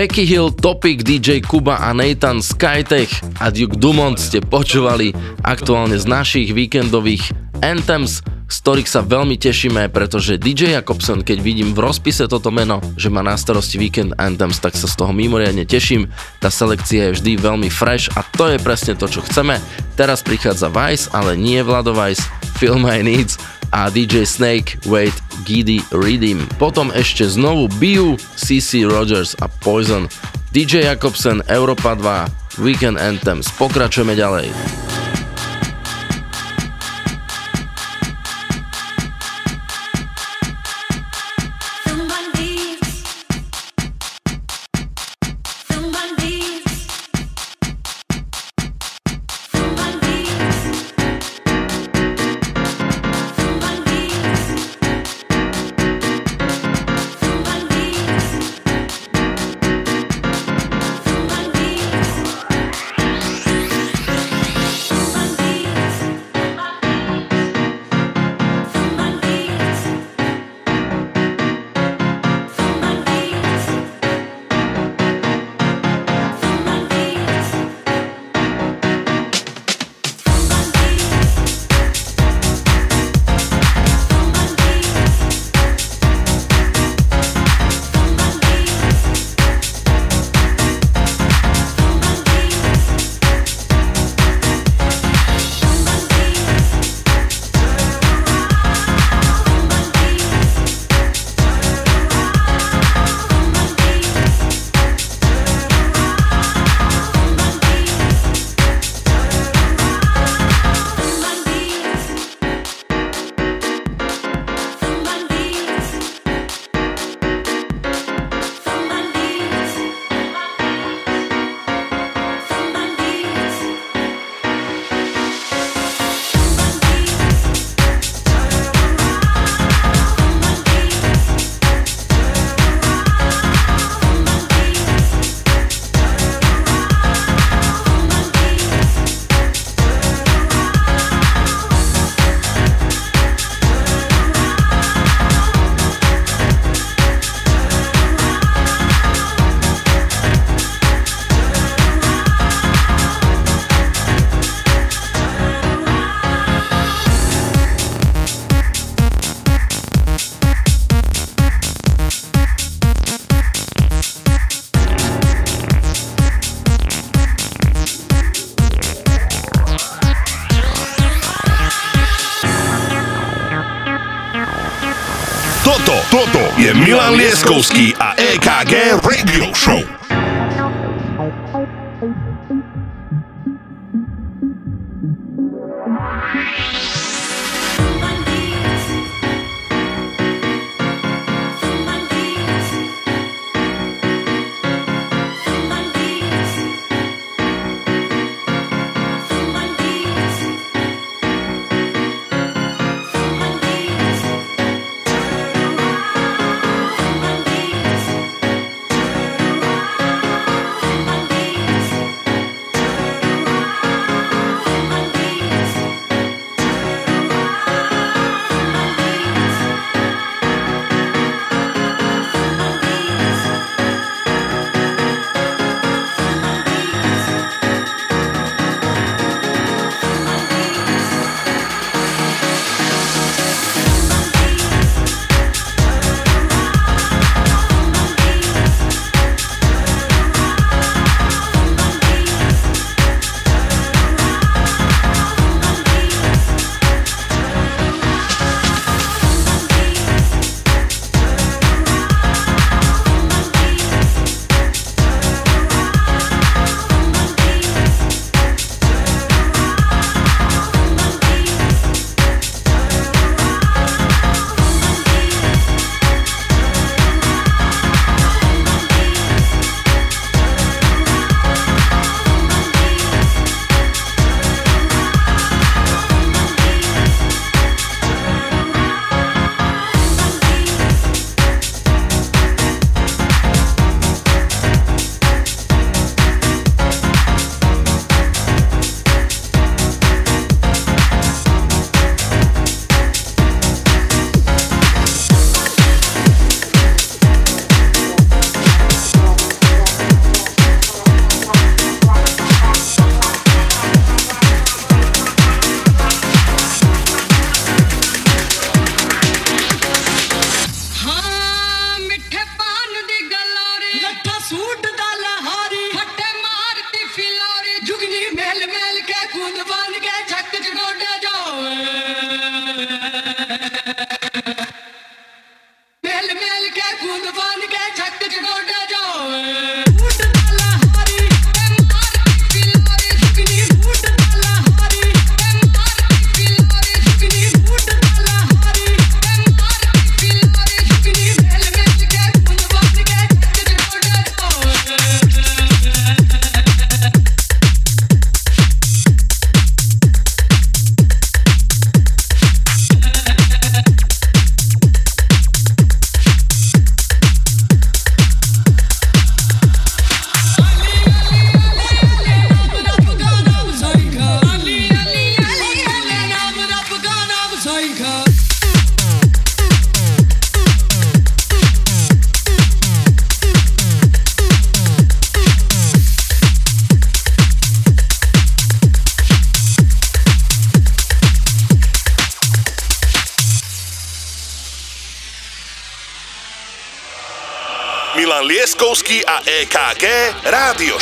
Becky 0.00 0.24
Hill, 0.24 0.48
Topic, 0.56 1.04
DJ 1.04 1.44
Kuba 1.44 1.76
a 1.76 1.92
Nathan 1.92 2.40
Skytech 2.40 3.20
a 3.36 3.52
Duke 3.52 3.76
Dumont 3.76 4.16
ste 4.16 4.40
počúvali 4.40 5.12
aktuálne 5.44 6.00
z 6.00 6.08
našich 6.08 6.56
víkendových 6.56 7.36
anthems, 7.60 8.24
z 8.48 8.56
ktorých 8.64 8.88
sa 8.88 9.04
veľmi 9.04 9.36
tešíme, 9.36 9.92
pretože 9.92 10.40
DJ 10.40 10.80
Jakobsen, 10.80 11.20
keď 11.20 11.44
vidím 11.44 11.76
v 11.76 11.84
rozpise 11.84 12.24
toto 12.32 12.48
meno, 12.48 12.80
že 12.96 13.12
má 13.12 13.20
na 13.20 13.36
starosti 13.36 13.76
Weekend 13.76 14.16
Anthems, 14.16 14.64
tak 14.64 14.72
sa 14.72 14.88
z 14.88 14.96
toho 14.96 15.12
mimoriadne 15.12 15.68
teším. 15.68 16.08
Tá 16.40 16.48
selekcia 16.48 17.12
je 17.12 17.20
vždy 17.20 17.32
veľmi 17.36 17.68
fresh 17.68 18.08
a 18.16 18.24
to 18.24 18.48
je 18.48 18.56
presne 18.56 18.96
to, 18.96 19.04
čo 19.04 19.20
chceme. 19.20 19.60
Teraz 20.00 20.24
prichádza 20.24 20.72
Vice, 20.72 21.12
ale 21.12 21.36
nie 21.36 21.60
Vlado 21.60 21.92
Vice, 21.92 22.24
Feel 22.56 22.80
My 22.80 23.04
Needs 23.04 23.59
a 23.70 23.90
DJ 23.90 24.26
Snake, 24.26 24.78
Wait, 24.86 25.14
Giddy 25.46 25.82
Redeem. 25.94 26.46
Potom 26.58 26.90
ešte 26.94 27.26
znovu 27.26 27.70
Biu, 27.78 28.18
CC 28.38 28.86
Rogers 28.86 29.34
a 29.38 29.46
Poison. 29.46 30.10
DJ 30.50 30.90
Jakobsen, 30.90 31.42
Europa 31.46 31.94
2, 31.94 32.62
Weekend 32.62 32.98
Anthems. 32.98 33.50
Pokračujeme 33.54 34.18
ďalej. 34.18 34.50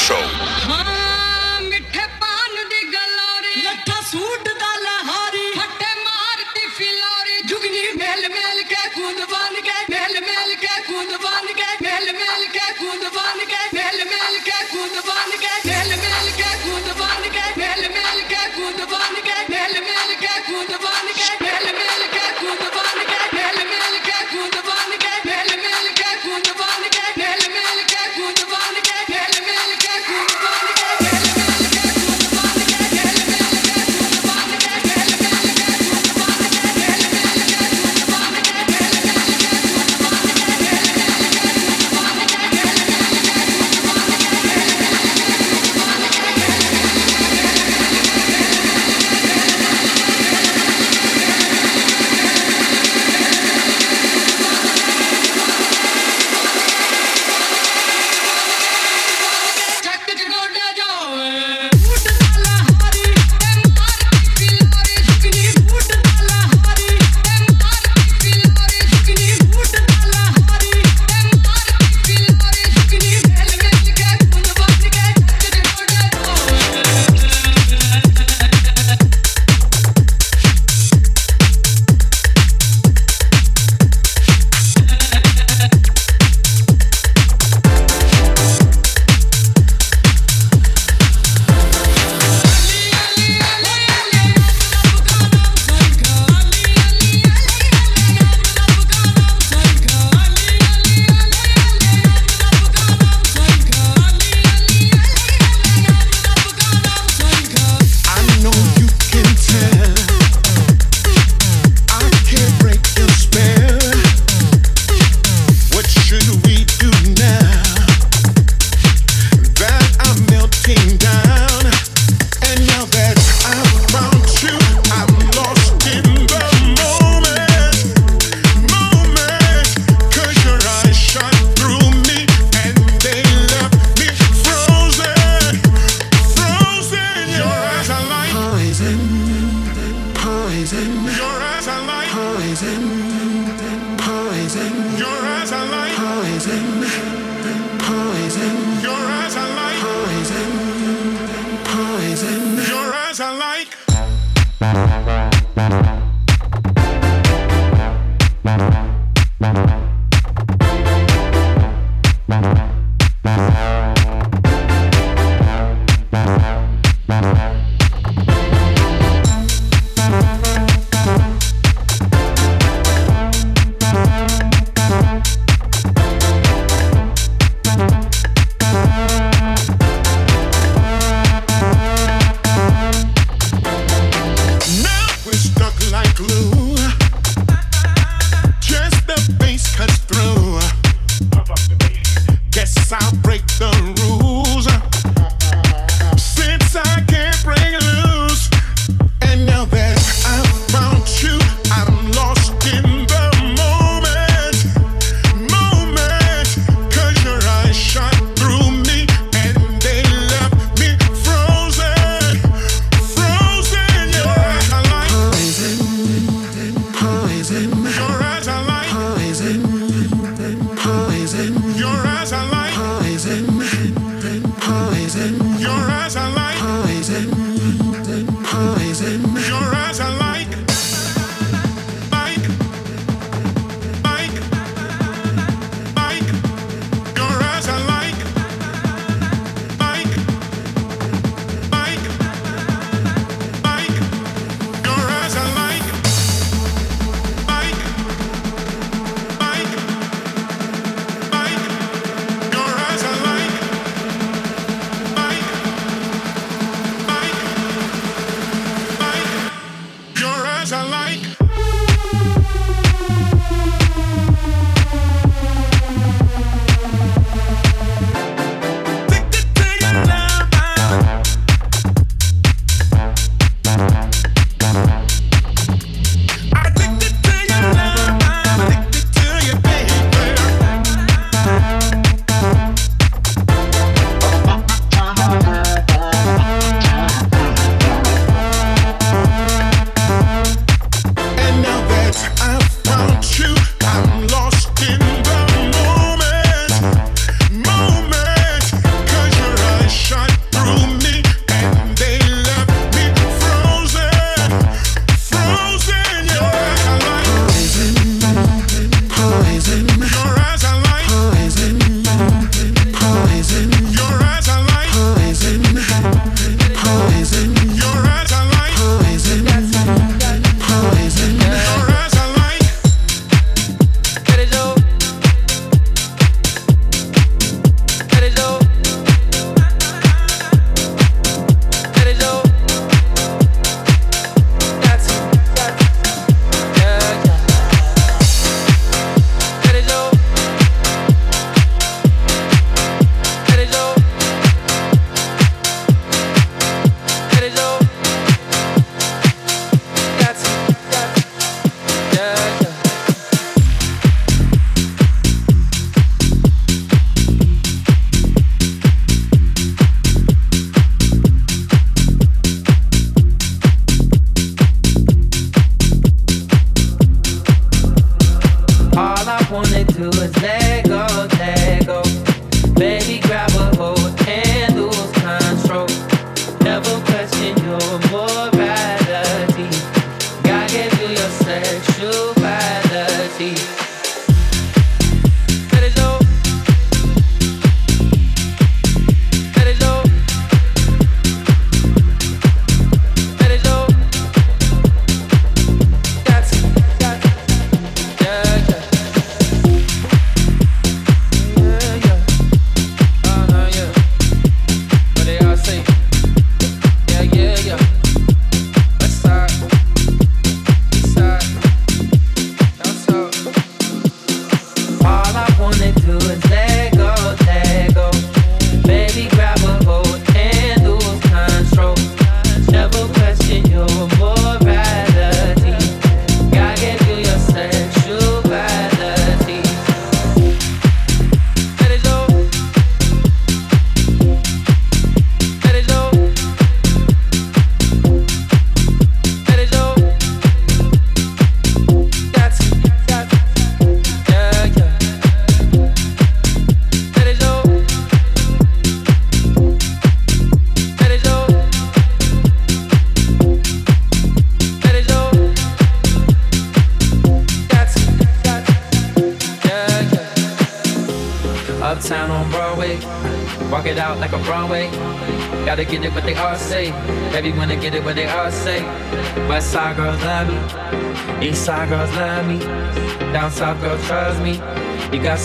Show. 0.08 0.37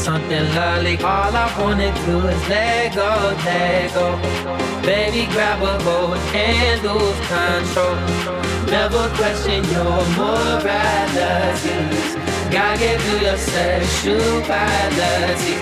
something 0.04 0.44
lovely. 0.54 0.98
All 0.98 1.34
I 1.34 1.48
wanna 1.58 1.94
do 2.06 2.28
is 2.28 2.50
let 2.50 2.94
go, 2.94 3.34
let 3.46 3.94
go. 3.94 4.20
Baby, 4.82 5.28
grab 5.32 5.64
a 5.64 5.82
hold 5.82 6.18
and 6.36 6.84
lose 6.84 7.20
control. 7.32 7.96
Never 8.68 9.08
question 9.16 9.64
your 9.72 10.04
morality. 10.20 11.80
God 12.52 12.80
gave 12.80 13.02
you 13.08 13.18
your 13.28 13.38
sexuality. 13.38 15.56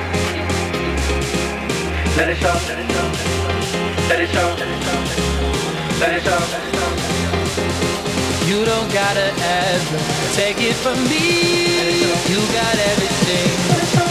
Let 2.17 2.29
it 2.33 2.37
show, 2.41 2.57
let 2.67 2.79
it 2.79 2.87
show, 2.93 3.07
let 4.09 4.19
it 4.23 4.29
show, 4.33 4.49
let 6.01 6.11
it 6.17 6.23
show. 6.25 6.41
You 8.49 8.59
don't 8.65 8.89
gotta 8.91 9.27
ever 9.69 9.99
take 10.33 10.59
it 10.59 10.73
from 10.83 10.97
me. 11.11 11.25
You 12.31 12.39
got 12.57 12.75
everything. 12.91 14.10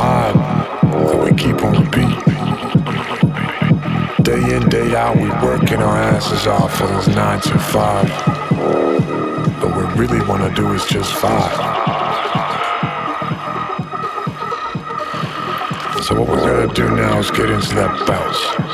Vibe 0.00 0.34
that 1.08 1.18
we 1.24 1.30
keep 1.36 1.62
on 1.62 1.74
repeat. 1.84 2.16
Day 4.24 4.56
in, 4.56 4.68
day 4.70 4.96
out, 4.96 5.16
we 5.16 5.28
working 5.46 5.82
our 5.82 5.98
asses 5.98 6.46
off 6.46 6.76
for 6.78 6.86
those 6.86 7.08
nine 7.08 7.40
to 7.42 7.58
five. 7.58 8.08
But 9.60 9.70
what 9.76 9.94
we 9.94 10.06
really 10.06 10.26
want 10.26 10.42
to 10.48 10.54
do 10.54 10.72
is 10.72 10.84
just 10.86 11.12
vibe. 11.14 11.56
So 16.04 16.18
what 16.18 16.28
we're 16.28 16.46
gonna 16.48 16.72
do 16.72 16.88
now 16.96 17.18
is 17.18 17.30
get 17.30 17.50
into 17.50 17.74
that 17.74 18.06
bounce. 18.06 18.69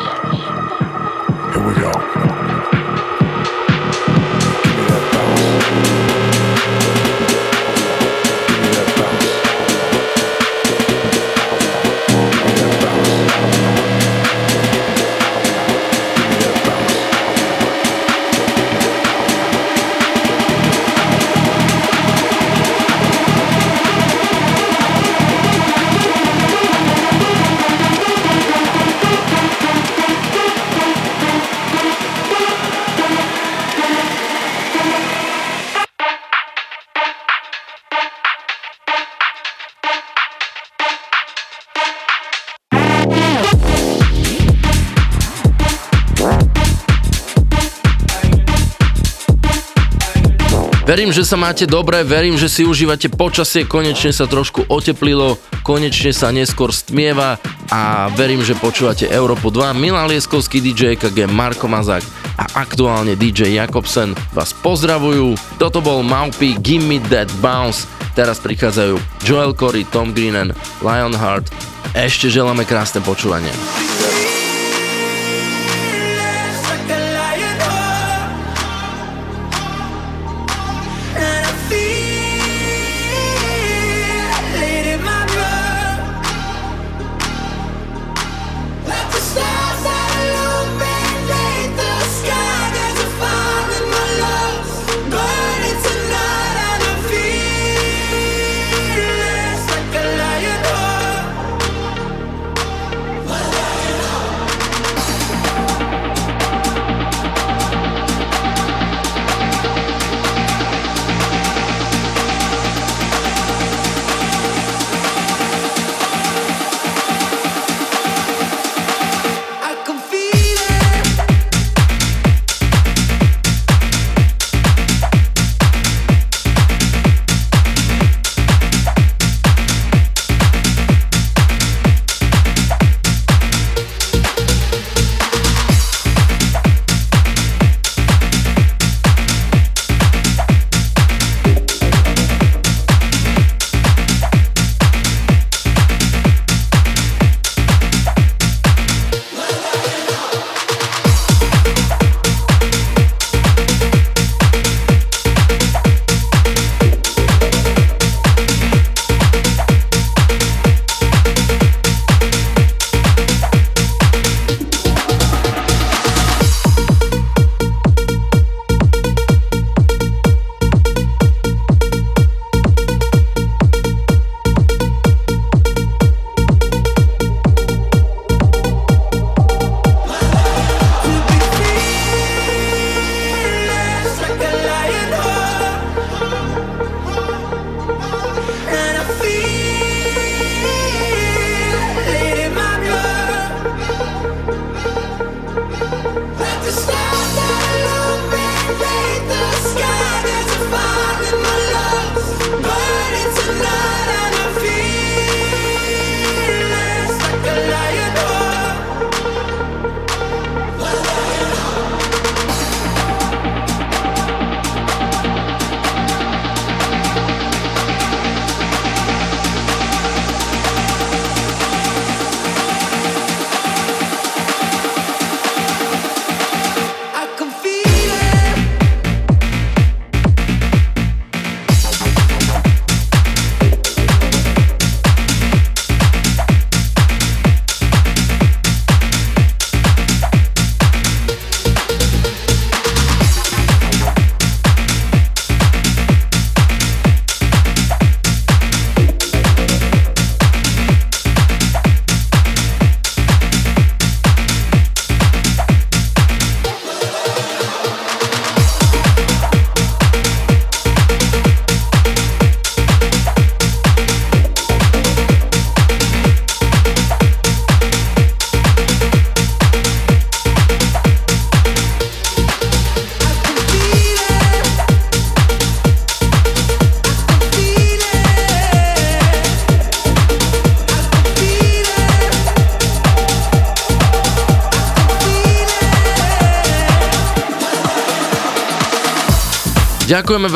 Verím, 50.96 51.12
že 51.12 51.28
sa 51.28 51.36
máte 51.36 51.68
dobre, 51.68 52.00
verím, 52.08 52.40
že 52.40 52.48
si 52.48 52.64
užívate 52.64 53.12
počasie, 53.12 53.68
konečne 53.68 54.16
sa 54.16 54.24
trošku 54.24 54.64
oteplilo, 54.64 55.36
konečne 55.60 56.08
sa 56.08 56.32
neskôr 56.32 56.72
stmieva 56.72 57.36
a 57.68 58.08
verím, 58.16 58.40
že 58.40 58.56
počúvate 58.56 59.04
Európu 59.04 59.52
2. 59.52 59.76
Milan 59.76 60.08
Lieskovský, 60.08 60.64
DJ 60.64 60.96
KG, 60.96 61.28
Marko 61.28 61.68
Mazák 61.68 62.00
a 62.40 62.64
aktuálne 62.64 63.12
DJ 63.12 63.60
Jakobsen 63.60 64.16
vás 64.32 64.56
pozdravujú. 64.56 65.36
Toto 65.60 65.84
bol 65.84 66.00
Maupi, 66.00 66.56
Gimme 66.64 66.96
That 67.12 67.28
Bounce. 67.44 67.84
Teraz 68.16 68.40
prichádzajú 68.40 68.96
Joel 69.20 69.52
Corey, 69.52 69.84
Tom 69.92 70.16
Greenan, 70.16 70.56
Lionheart. 70.80 71.44
Ešte 71.92 72.32
želáme 72.32 72.64
krásne 72.64 73.04
počúvanie. 73.04 73.52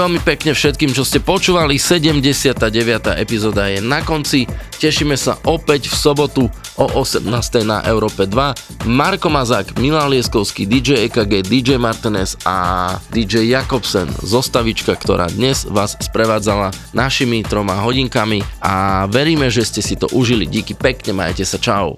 Veľmi 0.01 0.25
pekne 0.25 0.57
všetkým, 0.57 0.97
čo 0.97 1.05
ste 1.05 1.21
počúvali. 1.21 1.77
79. 1.77 2.73
epizóda 3.21 3.69
je 3.69 3.85
na 3.85 4.01
konci. 4.01 4.49
Tešíme 4.81 5.13
sa 5.13 5.37
opäť 5.45 5.93
v 5.93 5.97
sobotu 5.97 6.43
o 6.81 6.87
18. 7.05 7.29
na 7.69 7.85
Európe 7.85 8.25
2. 8.25 8.89
Marko 8.89 9.29
Mazák, 9.29 9.77
Milan 9.77 10.09
Lieskovský, 10.09 10.65
DJ 10.65 11.05
EKG, 11.05 11.45
DJ 11.45 11.77
Martinez 11.77 12.41
a 12.49 12.97
DJ 13.13 13.53
Jakobsen, 13.53 14.09
zostavička, 14.25 14.97
ktorá 14.97 15.29
dnes 15.29 15.69
vás 15.69 16.01
sprevádzala 16.01 16.73
našimi 16.97 17.45
troma 17.45 17.77
hodinkami 17.85 18.41
a 18.65 19.05
veríme, 19.05 19.53
že 19.53 19.69
ste 19.69 19.81
si 19.85 20.01
to 20.01 20.09
užili. 20.17 20.49
Díky 20.49 20.73
pekne, 20.73 21.13
majte 21.13 21.45
sa, 21.45 21.61
čau. 21.61 21.89